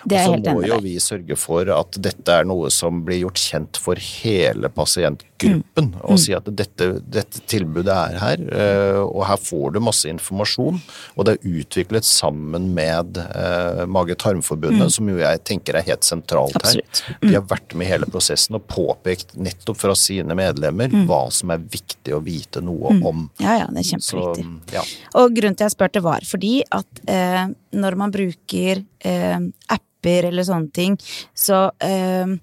Og 0.09 0.19
så 0.19 0.37
må 0.43 0.61
jo 0.67 0.81
vi 0.85 0.99
sørge 1.03 1.39
for 1.39 1.69
at 1.75 1.99
dette 2.03 2.41
er 2.41 2.49
noe 2.49 2.71
som 2.75 3.03
blir 3.07 3.25
gjort 3.25 3.43
kjent 3.43 3.81
for 3.83 3.99
hele 3.99 4.71
pasientgruppen. 4.73 5.28
Mm. 5.47 5.63
Og 6.03 6.17
mm. 6.17 6.21
si 6.21 6.35
at 6.35 6.49
dette, 6.59 6.89
dette, 7.07 7.43
tilbudet 7.51 7.95
er 7.95 8.19
her, 8.19 8.43
eh, 8.51 9.01
og 9.03 9.23
her 9.29 9.39
får 9.41 9.77
du 9.77 9.81
masse 9.85 10.09
informasjon. 10.11 10.81
Og 11.17 11.29
det 11.29 11.37
er 11.37 11.59
utviklet 11.61 12.07
sammen 12.09 12.71
med 12.75 13.21
uh, 13.21 13.85
Mage-tarmforbundet, 13.91 14.89
mm. 14.89 14.95
som 14.95 15.11
jo 15.11 15.21
jeg 15.21 15.43
tenker 15.47 15.79
er 15.79 15.87
helt 15.87 16.07
sentralt 16.07 16.57
Absolutt. 16.59 17.03
her. 17.07 17.19
De 17.23 17.33
har 17.37 17.45
mm. 17.45 17.51
vært 17.53 17.77
med 17.79 17.87
i 17.87 17.91
hele 17.93 18.09
prosessen 18.11 18.59
og 18.59 18.67
påpekt 18.71 19.37
nettopp 19.39 19.81
fra 19.85 19.97
sine 19.99 20.37
medlemmer 20.39 20.93
mm. 20.93 21.07
hva 21.09 21.25
som 21.35 21.55
er 21.55 21.63
viktig 21.63 22.17
å 22.17 22.23
vite 22.25 22.63
noe 22.65 22.97
mm. 22.99 23.03
om. 23.09 23.27
Ja, 23.43 23.59
ja, 23.63 23.69
det 23.71 23.85
er 23.85 23.91
kjempeviktig. 23.93 24.47
Så, 24.49 24.79
ja. 24.79 24.87
Og 25.21 25.37
grunnen 25.37 25.59
til 25.59 25.69
jeg 25.69 25.77
spurte 25.77 26.05
var 26.05 26.27
fordi 26.29 26.55
at 26.75 27.05
eh, 27.11 27.45
når 27.79 27.99
man 28.01 28.15
bruker 28.15 28.83
eh, 29.07 29.39
apper 29.75 30.31
eller 30.31 30.47
sånne 30.47 30.73
ting, 30.75 30.97
så 31.37 31.69
uh, 31.69 32.35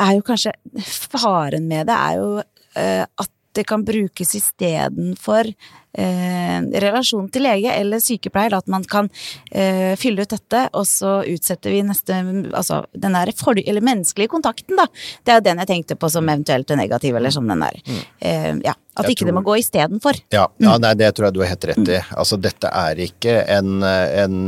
er 0.00 0.16
jo 0.18 0.26
kanskje 0.26 0.52
Faren 0.86 1.68
med 1.70 1.88
det 1.88 1.96
er 1.96 2.20
jo 2.20 2.28
uh, 2.40 3.04
at 3.06 3.32
det 3.56 3.64
kan 3.68 3.84
brukes 3.88 4.34
istedenfor 4.36 5.48
eh, 5.96 6.60
relasjon 6.86 7.28
til 7.32 7.46
lege 7.46 7.72
eller 7.74 8.02
sykepleier. 8.02 8.56
At 8.58 8.70
man 8.72 8.86
kan 8.88 9.10
eh, 9.50 9.94
fylle 10.00 10.26
ut 10.26 10.34
dette, 10.36 10.66
og 10.76 10.86
så 10.88 11.18
utsetter 11.26 11.74
vi 11.74 11.82
neste 11.86 12.16
Altså 12.56 12.84
den 12.96 13.14
der 13.16 13.32
for, 13.36 13.58
eller 13.58 13.84
menneskelige 13.84 14.30
kontakten, 14.32 14.76
da. 14.78 14.86
Det 15.24 15.32
er 15.32 15.40
jo 15.40 15.46
den 15.48 15.62
jeg 15.62 15.72
tenkte 15.72 15.98
på 16.00 16.10
som 16.12 16.28
eventuelt 16.28 16.70
negativ, 16.78 17.16
eller 17.16 17.34
som 17.34 17.48
den 17.48 17.64
der. 17.64 17.80
Mm. 17.86 18.02
Eh, 18.20 18.52
ja. 18.70 18.76
At 18.96 19.10
ikke 19.10 19.26
tror, 19.26 19.28
det 19.28 19.34
må 19.36 19.40
gå 19.44 19.54
istedenfor. 19.60 20.18
Ja, 20.32 20.46
ja 20.56 20.72
mm. 20.72 20.80
nei, 20.80 20.92
det 20.96 21.10
tror 21.16 21.26
jeg 21.26 21.36
du 21.36 21.42
har 21.42 21.50
helt 21.50 21.66
rett 21.68 21.82
i. 21.82 21.98
Mm. 22.00 22.14
Altså, 22.22 22.38
dette 22.40 22.70
er 22.80 23.02
ikke 23.04 23.34
en, 23.52 23.84
en 23.84 24.38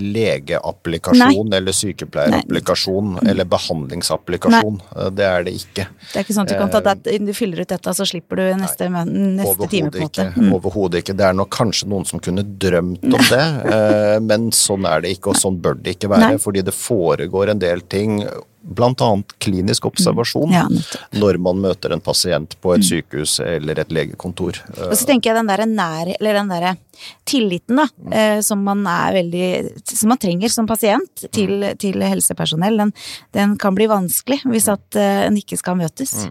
legeapplikasjon 0.00 1.50
nei. 1.50 1.58
eller 1.58 1.76
sykepleierapplikasjon 1.76 3.18
nei. 3.18 3.26
eller 3.28 3.48
behandlingsapplikasjon. 3.52 4.78
Nei. 4.80 5.10
Det 5.18 5.26
er 5.28 5.44
det 5.44 5.54
ikke. 5.60 5.84
Det 6.06 6.16
er 6.16 6.24
ikke 6.24 6.38
sånn 6.38 6.48
at 6.48 6.54
du 6.54 6.56
kan 6.56 6.72
ta 6.72 6.80
eh, 6.80 7.02
det, 7.04 7.18
du 7.28 7.34
fyller 7.36 7.60
ut 7.66 7.74
dette, 7.74 7.94
så 8.00 8.08
slipper 8.08 8.40
du 8.40 8.46
neste, 8.62 8.88
neste 8.88 9.68
time. 9.68 9.92
på 9.92 10.00
en 10.00 10.08
måte. 10.08 10.26
Mm. 10.38 10.50
Overhodet 10.56 10.97
ikke. 11.02 11.16
Det 11.18 11.26
er 11.28 11.38
nok 11.38 11.50
kanskje 11.54 11.88
noen 11.90 12.06
som 12.08 12.22
kunne 12.22 12.44
drømt 12.44 13.06
om 13.08 13.24
det, 13.30 13.46
eh, 13.74 14.18
men 14.24 14.50
sånn 14.56 14.86
er 14.88 15.04
det 15.04 15.16
ikke, 15.16 15.32
og 15.32 15.40
sånn 15.40 15.58
bør 15.62 15.78
det 15.80 15.96
ikke 15.96 16.12
være. 16.12 16.36
Fordi 16.42 16.64
det 16.66 16.76
foregår 16.76 17.54
en 17.54 17.62
del 17.62 17.84
ting 17.90 18.22
bl.a. 18.68 19.22
klinisk 19.38 19.86
observasjon 19.88 20.52
ja, 20.52 20.64
når 21.16 21.38
man 21.40 21.60
møter 21.62 21.94
en 21.94 22.02
pasient 22.04 22.56
på 22.60 22.74
et 22.74 22.82
mm. 22.82 22.88
sykehus 22.90 23.38
eller 23.44 23.80
et 23.80 23.92
legekontor. 23.94 24.60
Og 24.88 24.94
så 24.98 25.08
tenker 25.08 25.30
jeg 25.30 25.38
den 25.38 25.50
derre 25.50 25.66
nær, 25.70 26.10
eller 26.18 26.40
den 26.40 26.52
derre 26.52 26.74
tilliten, 27.28 27.78
da, 27.78 27.86
mm. 27.88 28.14
eh, 28.20 28.38
som 28.44 28.64
man 28.66 28.82
er 28.90 29.14
veldig 29.20 29.48
Som 29.86 30.10
man 30.10 30.18
trenger 30.18 30.50
som 30.50 30.66
pasient 30.66 31.28
til, 31.30 31.54
mm. 31.62 31.78
til 31.80 32.02
helsepersonell, 32.02 32.80
den, 32.82 32.94
den, 33.36 33.54
kan 33.58 33.76
bli 33.78 33.88
vanskelig 33.90 34.42
hvis 34.48 34.68
at 34.72 34.98
eh, 34.98 35.26
en 35.28 35.38
ikke 35.38 35.60
skal 35.60 35.78
møtes. 35.78 36.26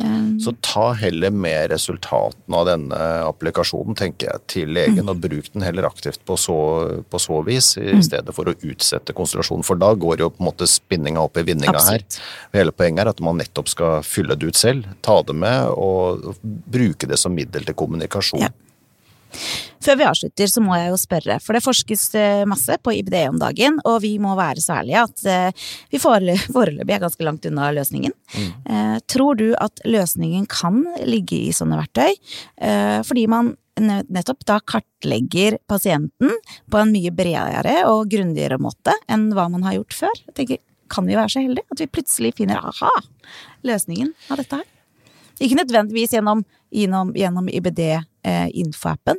Mm. 0.00 0.40
Så 0.40 0.54
ta 0.64 0.92
heller 0.96 1.30
med 1.30 1.70
resultatene 1.70 2.56
av 2.56 2.66
denne 2.66 3.00
applikasjonen, 3.26 3.96
tenker 3.98 4.30
jeg, 4.30 4.44
til 4.48 4.72
legen, 4.72 5.04
og 5.10 5.20
bruk 5.20 5.50
den 5.52 5.64
heller 5.66 5.86
aktivt 5.88 6.22
på 6.28 6.36
så, 6.40 6.56
på 7.12 7.20
så 7.20 7.42
vis, 7.46 7.74
i 7.76 8.00
stedet 8.04 8.32
for 8.34 8.48
å 8.48 8.56
utsette 8.56 9.14
konsentrasjonen. 9.16 9.66
For 9.66 9.80
da 9.80 9.92
går 9.92 10.24
jo 10.24 10.30
på 10.32 10.42
en 10.42 10.48
måte 10.48 10.68
spinninga 10.70 11.22
opp 11.22 11.36
i 11.40 11.46
vinninga 11.52 11.84
her. 11.90 12.06
Hele 12.56 12.72
poenget 12.76 13.04
er 13.04 13.12
at 13.12 13.22
man 13.24 13.40
nettopp 13.42 13.68
skal 13.72 14.00
fylle 14.06 14.38
det 14.38 14.52
ut 14.52 14.58
selv, 14.58 14.88
ta 15.04 15.20
det 15.26 15.36
med 15.36 15.76
og 15.76 16.32
bruke 16.42 17.08
det 17.10 17.20
som 17.20 17.36
middel 17.36 17.68
til 17.68 17.76
kommunikasjon. 17.76 18.46
Ja. 18.46 18.52
Før 19.82 19.98
vi 19.98 20.06
avslutter, 20.06 20.50
så 20.50 20.62
må 20.62 20.76
jeg 20.78 20.92
jo 20.92 20.98
spørre, 21.00 21.38
for 21.42 21.56
det 21.56 21.64
forskes 21.64 22.04
eh, 22.18 22.42
masse 22.48 22.76
på 22.82 22.94
IBD 23.00 23.16
om 23.30 23.40
dagen, 23.42 23.80
og 23.88 24.02
vi 24.04 24.12
må 24.22 24.36
være 24.38 24.62
så 24.62 24.78
ærlige 24.80 25.06
at 25.08 25.24
eh, 25.26 25.64
vi 25.90 26.00
foreløpig 26.02 26.94
er 26.94 27.02
ganske 27.02 27.26
langt 27.26 27.48
unna 27.50 27.72
løsningen. 27.74 28.14
Mm. 28.36 28.50
Eh, 28.74 28.98
tror 29.10 29.40
du 29.40 29.48
at 29.58 29.82
løsningen 29.88 30.46
kan 30.50 30.84
ligge 31.08 31.40
i 31.48 31.56
sånne 31.56 31.80
verktøy, 31.80 32.14
fordi 33.06 33.24
man 33.30 33.54
nettopp 33.80 34.44
da 34.46 34.58
kartlegger 34.68 35.56
pasienten 35.70 36.34
på 36.70 36.78
en 36.78 36.92
mye 36.92 37.12
bredere 37.16 37.78
og 37.88 38.10
grundigere 38.12 38.58
måte 38.60 38.94
enn 39.10 39.30
hva 39.36 39.48
man 39.52 39.64
har 39.66 39.78
gjort 39.78 39.96
før? 39.96 40.20
Jeg 40.28 40.36
tenker, 40.36 40.60
kan 40.92 41.08
vi 41.08 41.16
være 41.16 41.32
så 41.32 41.42
heldige 41.44 41.72
at 41.72 41.80
vi 41.80 41.88
plutselig 41.90 42.34
finner 42.38 42.60
aha, 42.60 42.92
løsningen 43.66 44.12
av 44.28 44.42
dette 44.42 44.60
her? 44.60 44.68
Ikke 45.42 45.58
nødvendigvis 45.58 46.12
gjennom, 46.14 46.44
gjennom, 46.70 47.14
gjennom 47.16 47.48
IBD-infoappen, 47.48 48.11
eh, 48.24 48.48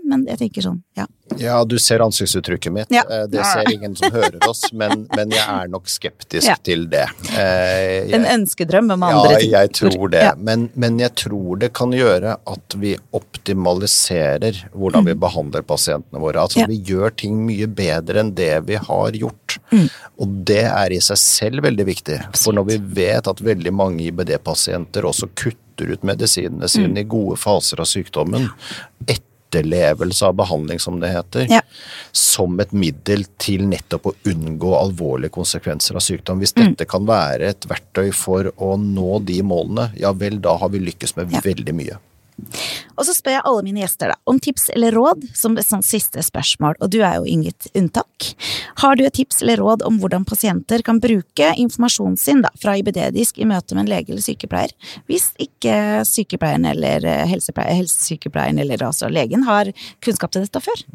men 0.06 0.26
jeg 0.28 0.38
tenker 0.40 0.62
sånn, 0.62 0.82
ja. 0.98 1.06
Ja, 1.40 1.64
du 1.66 1.78
ser 1.80 2.00
ansiktsuttrykket 2.04 2.72
mitt. 2.74 2.92
Ja. 2.94 3.02
Eh, 3.10 3.26
Det 3.32 3.44
ser 3.46 3.72
ingen 3.74 3.96
som 3.96 4.12
hører 4.12 4.38
oss, 4.48 4.62
men, 4.74 5.08
men 5.16 5.32
jeg 5.32 5.44
er 5.50 5.68
nok 5.72 5.88
skeptisk 5.88 6.48
Ja. 6.48 6.56
til 6.62 6.86
det. 6.92 7.08
Eh, 7.38 8.12
En 8.14 8.26
ønskedrøm 8.26 8.92
om 8.94 9.04
andre 9.04 9.40
ting. 9.40 9.52
Ja, 9.52 9.62
jeg 9.66 9.72
tror 9.74 10.10
det. 10.12 10.22
Ja. 10.22 10.34
Men, 10.38 10.70
men 10.76 11.00
jeg 11.00 11.16
tror 11.16 11.58
det 11.60 11.72
kan 11.74 11.92
gjøre 11.96 12.38
at 12.46 12.76
vi 12.78 12.96
optimaliserer 13.14 14.64
hvordan 14.76 15.06
vi 15.08 15.14
behandler 15.16 15.62
pasientene 15.64 16.22
våre. 16.22 16.40
Altså 16.44 16.64
Mm. 16.64 16.68
Vi 16.70 16.78
gjør 16.94 17.16
ting 17.18 17.40
mye 17.48 17.68
bedre 17.68 18.20
enn 18.22 18.34
det 18.36 18.62
vi 18.68 18.76
har 18.76 19.12
gjort. 19.12 19.58
Mm. 19.72 19.90
Og 20.22 20.28
det 20.46 20.64
er 20.70 20.94
i 20.94 21.00
seg 21.02 21.18
selv 21.18 21.64
veldig 21.66 21.86
viktig. 21.86 22.20
For 22.38 22.54
når 22.54 22.68
vi 22.70 22.78
vet 23.02 23.28
at 23.28 23.42
veldig 23.42 23.74
mange 23.74 24.06
IBD-pasienter 24.12 25.04
også 25.10 25.28
kutter 25.34 25.58
ut 25.82 26.04
medisinene 26.04 26.68
sine 26.70 26.88
Mm. 26.94 26.98
i 26.98 27.04
gode 27.04 27.38
faser 27.38 27.80
av 27.80 27.86
sykdommen, 27.86 28.50
etterlevelse 29.08 30.24
av 30.26 30.34
behandling 30.36 30.80
som 30.80 31.00
det 31.00 31.10
heter, 31.14 31.48
Ja. 31.50 31.62
som 32.12 32.60
et 32.60 32.72
middel 32.74 33.26
til 33.38 33.62
nettopp 33.68 34.04
å 34.06 34.14
unngå 34.26 34.74
alvorlige 34.80 35.30
konsekvenser 35.32 35.96
av 35.96 36.02
sykdom. 36.02 36.40
Hvis 36.40 36.54
Mm. 36.56 36.76
dette 36.76 36.86
kan 36.88 37.06
være 37.06 37.42
et 37.50 37.62
verktøy 37.68 38.14
for 38.14 38.44
å 38.58 38.78
nå 38.80 39.24
de 39.26 39.42
målene, 39.42 39.92
ja 40.00 40.12
vel, 40.14 40.40
da 40.42 40.58
har 40.58 40.70
vi 40.70 40.80
lykkes 40.80 41.16
med 41.18 41.32
Ja. 41.32 41.40
veldig 41.42 41.74
mye. 41.74 41.98
Og 42.98 43.06
så 43.08 43.16
spør 43.16 43.38
jeg 43.38 43.46
alle 43.50 43.64
mine 43.66 43.84
gjester 43.84 44.14
da, 44.14 44.18
om 44.30 44.40
tips 44.42 44.70
eller 44.74 44.96
råd 44.96 45.26
som 45.38 45.58
et 45.58 45.68
sånt 45.68 45.88
siste 45.88 46.24
spørsmål, 46.26 46.78
og 46.80 46.92
du 46.94 47.00
er 47.02 47.20
jo 47.20 47.30
inget 47.30 47.70
unntak. 47.78 48.30
Har 48.82 48.98
du 48.98 49.06
et 49.06 49.16
tips 49.18 49.42
eller 49.44 49.62
råd 49.62 49.86
om 49.88 50.00
hvordan 50.02 50.26
pasienter 50.28 50.84
kan 50.86 51.02
bruke 51.04 51.52
informasjonen 51.60 52.18
sin 52.20 52.44
da, 52.46 52.52
fra 52.62 52.76
IBD-disk 52.80 53.40
i 53.42 53.50
møte 53.50 53.78
med 53.78 53.86
en 53.86 53.94
lege 53.96 54.14
eller 54.14 54.26
sykepleier, 54.26 54.74
hvis 55.10 55.32
ikke 55.42 56.04
sykepleieren 56.08 56.68
eller 56.74 57.06
eh, 57.10 57.26
helsesykepleieren 57.30 58.62
eller 58.64 58.86
altså 58.90 59.10
legen 59.12 59.48
har 59.48 59.72
kunnskap 60.04 60.34
til 60.34 60.46
dette 60.46 60.62
før? 60.64 60.86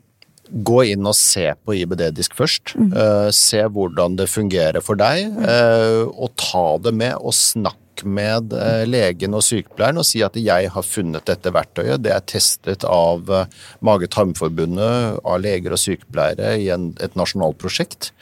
Gå 0.48 0.79
inn 0.94 1.05
og 1.05 1.16
se 1.16 1.51
på 1.64 1.74
IBD-disk 1.77 2.37
først. 2.38 2.72
Mm. 2.79 2.92
Uh, 2.94 3.29
se 3.37 3.61
hvordan 3.68 4.16
det 4.16 4.31
fungerer 4.33 4.81
for 4.85 4.96
deg, 4.96 5.29
uh, 5.44 6.09
og 6.09 6.33
ta 6.40 6.64
det 6.87 6.94
med 6.96 7.18
og 7.20 7.37
snakk 7.37 7.77
med 8.04 8.52
eh, 8.52 8.84
legen 8.88 9.37
og 9.37 9.44
sykepleieren 9.46 10.00
og 10.00 10.06
si 10.06 10.22
at 10.24 10.37
jeg 10.38 10.70
har 10.74 10.87
funnet 10.87 11.26
dette 11.28 11.52
verktøyet. 11.54 12.02
Det 12.04 12.12
er 12.14 12.26
testet 12.28 12.87
av 12.88 13.30
eh, 13.32 13.48
Mage-tarmforbundet, 13.84 15.22
av 15.24 15.40
leger 15.42 15.74
og 15.74 15.82
sykepleiere 15.82 16.56
i 16.62 16.68
en, 16.74 16.92
et 17.02 17.16
nasjonalt 17.18 17.58
prosjekt. 17.61 18.12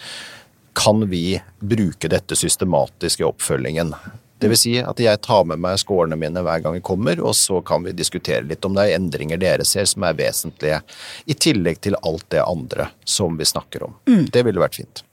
Kan 0.76 1.06
vi 1.10 1.40
bruke 1.60 2.10
dette 2.12 2.36
systematisk 2.36 3.22
i 3.22 3.28
oppfølgingen? 3.28 3.94
Det 4.38 4.50
vil 4.52 4.60
si 4.60 4.74
at 4.84 4.98
jeg 5.00 5.20
tar 5.24 5.46
med 5.48 5.62
meg 5.64 5.80
skårene 5.80 6.18
mine 6.20 6.42
hver 6.44 6.60
gang 6.64 6.76
jeg 6.76 6.84
kommer, 6.84 7.20
og 7.24 7.32
så 7.38 7.62
kan 7.64 7.86
vi 7.86 7.96
diskutere 7.96 8.44
litt 8.44 8.64
om 8.68 8.76
det 8.76 8.84
er 8.84 8.98
endringer 8.98 9.40
dere 9.40 9.64
ser 9.64 9.88
som 9.88 10.04
er 10.04 10.18
vesentlige, 10.18 10.82
i 11.24 11.36
tillegg 11.40 11.80
til 11.86 11.96
alt 12.02 12.26
det 12.34 12.44
andre 12.44 12.90
som 13.08 13.38
vi 13.40 13.48
snakker 13.48 13.88
om. 13.88 13.96
Det 14.04 14.44
ville 14.44 14.60
vært 14.60 14.76
fint. 14.82 15.06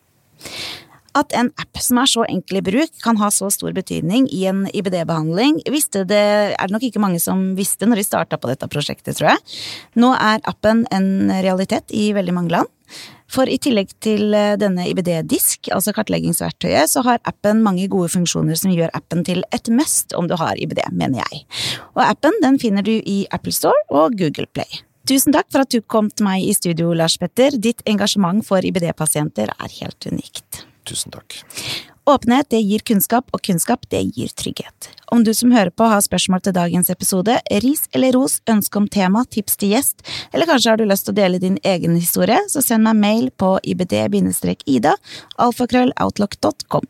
At 1.18 1.34
en 1.38 1.52
app 1.62 1.78
som 1.82 2.00
er 2.02 2.10
så 2.10 2.26
enkel 2.26 2.60
i 2.60 2.66
bruk, 2.66 2.94
kan 3.04 3.20
ha 3.22 3.30
så 3.34 3.50
stor 3.54 3.74
betydning 3.76 4.26
i 4.34 4.46
en 4.50 4.64
IBD-behandling, 4.74 5.60
visste 5.74 6.06
det, 6.10 6.24
er 6.58 6.70
det 6.70 6.74
nok 6.74 6.86
ikke 6.88 7.02
mange 7.04 7.22
som 7.22 7.52
visste 7.58 7.86
når 7.90 8.02
de 8.02 8.08
starta 8.08 8.40
på 8.42 8.50
dette 8.50 8.70
prosjektet, 8.72 9.20
tror 9.20 9.36
jeg. 9.36 9.44
Nå 10.02 10.14
er 10.18 10.42
appen 10.50 10.88
en 10.94 11.30
realitet 11.46 11.94
i 11.94 12.10
veldig 12.18 12.34
mange 12.34 12.56
land. 12.56 12.72
For 13.34 13.50
i 13.50 13.58
tillegg 13.62 13.94
til 14.04 14.34
eh, 14.38 14.56
denne 14.62 14.86
IBD-disk, 14.92 15.70
altså 15.74 15.94
kartleggingsverktøyet, 15.96 16.92
så 16.92 17.02
har 17.08 17.22
appen 17.30 17.64
mange 17.66 17.88
gode 17.90 18.12
funksjoner 18.14 18.58
som 18.60 18.74
gjør 18.74 18.94
appen 18.94 19.24
til 19.26 19.42
et 19.56 19.70
must 19.74 20.14
om 20.18 20.30
du 20.30 20.36
har 20.38 20.60
IBD, 20.62 20.84
mener 20.94 21.24
jeg. 21.24 21.46
Og 21.96 22.04
appen 22.06 22.38
den 22.44 22.60
finner 22.62 22.86
du 22.86 22.94
i 23.00 23.24
Apple 23.34 23.56
Store 23.56 23.86
og 23.90 24.20
Google 24.20 24.50
Play. 24.54 24.84
Tusen 25.10 25.36
takk 25.36 25.50
for 25.52 25.66
at 25.66 25.74
du 25.74 25.82
kom 25.82 26.08
til 26.14 26.28
meg 26.30 26.46
i 26.46 26.54
studio, 26.56 26.94
Lars 26.96 27.18
Petter. 27.20 27.58
Ditt 27.60 27.82
engasjement 27.90 28.46
for 28.46 28.64
IBD-pasienter 28.64 29.52
er 29.52 29.76
helt 29.82 30.08
unikt. 30.08 30.64
Tusen 30.84 31.12
takk. 31.12 31.46
Åpenhet 32.06 32.50
det 32.52 32.60
gir 32.60 32.80
kunnskap, 32.84 33.30
og 33.32 33.40
kunnskap 33.48 33.86
det 33.90 34.02
gir 34.18 34.28
trygghet. 34.36 34.90
Om 35.08 35.24
du 35.24 35.34
som 35.34 35.52
hører 35.56 35.70
på 35.72 35.84
har 35.88 36.02
spørsmål 36.04 36.42
til 36.44 36.54
dagens 36.58 36.90
episode, 36.92 37.38
ris 37.64 37.88
eller 37.96 38.12
ros, 38.18 38.42
ønske 38.50 38.78
om 38.78 38.88
tema, 38.92 39.24
tips 39.32 39.56
til 39.62 39.70
gjest, 39.72 40.04
eller 40.34 40.46
kanskje 40.50 40.70
har 40.74 40.78
du 40.82 40.86
lyst 40.90 41.06
til 41.08 41.14
å 41.14 41.20
dele 41.22 41.40
din 41.40 41.58
egen 41.64 41.96
historie, 41.96 42.40
så 42.52 42.62
send 42.66 42.84
meg 42.84 42.96
mail 43.00 43.32
på 43.40 43.60
ibd-ida, 43.64 44.94
alfakrølloutlock.com. 45.46 46.86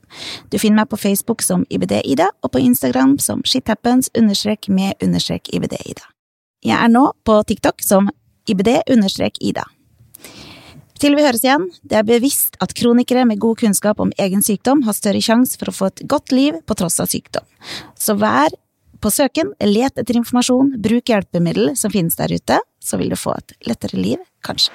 Du 0.49 0.57
finner 0.57 0.77
meg 0.81 0.89
på 0.89 1.01
Facebook 1.03 1.41
som 1.45 1.61
ibd-ida, 1.69 2.27
og 2.41 2.49
på 2.55 2.59
Instagram 2.65 3.19
som 3.21 3.45
shithappens-med-ibd-ida. 3.45 6.05
Jeg 6.63 6.77
er 6.79 6.87
nå 6.89 7.11
på 7.27 7.43
TikTok 7.45 7.81
som 7.85 8.09
ibd-ida. 8.49 9.63
Til 11.03 11.17
vi 11.19 11.23
høres 11.25 11.41
igjen, 11.43 11.65
det 11.83 11.97
er 11.99 12.05
bevisst 12.07 12.53
at 12.63 12.71
kronikere 12.79 13.25
med 13.27 13.41
god 13.43 13.57
kunnskap 13.59 13.99
om 13.99 14.13
egen 14.23 14.39
sykdom 14.45 14.85
har 14.85 14.95
større 14.95 15.19
sjanse 15.19 15.59
for 15.59 15.67
å 15.67 15.73
få 15.75 15.89
et 15.91 16.03
godt 16.07 16.31
liv 16.31 16.61
på 16.63 16.77
tross 16.79 16.95
av 17.03 17.09
sykdom. 17.11 17.43
Så 17.99 18.15
vær 18.21 18.55
på 19.03 19.11
søken, 19.11 19.51
let 19.67 19.99
etter 19.99 20.15
informasjon, 20.21 20.77
bruk 20.79 21.11
hjelpemiddel 21.11 21.73
som 21.75 21.91
finnes 21.91 22.15
der 22.15 22.31
ute, 22.31 22.61
så 22.79 23.01
vil 23.01 23.11
du 23.11 23.17
få 23.19 23.35
et 23.35 23.51
lettere 23.67 23.99
liv, 23.99 24.23
kanskje. 24.47 24.71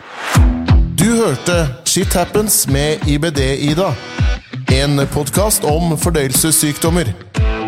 Du 1.01 1.09
hørte 1.17 1.57
Shit 1.89 2.13
Happens 2.13 2.67
med 2.69 3.09
IBD-Ida. 3.09 3.95
En 4.77 5.01
podkast 5.17 5.65
om 5.65 5.97
fordøyelsessykdommer. 5.97 7.09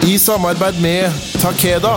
I 0.04 0.18
samarbeid 0.20 0.84
med 0.84 1.08
Takeda. 1.40 1.96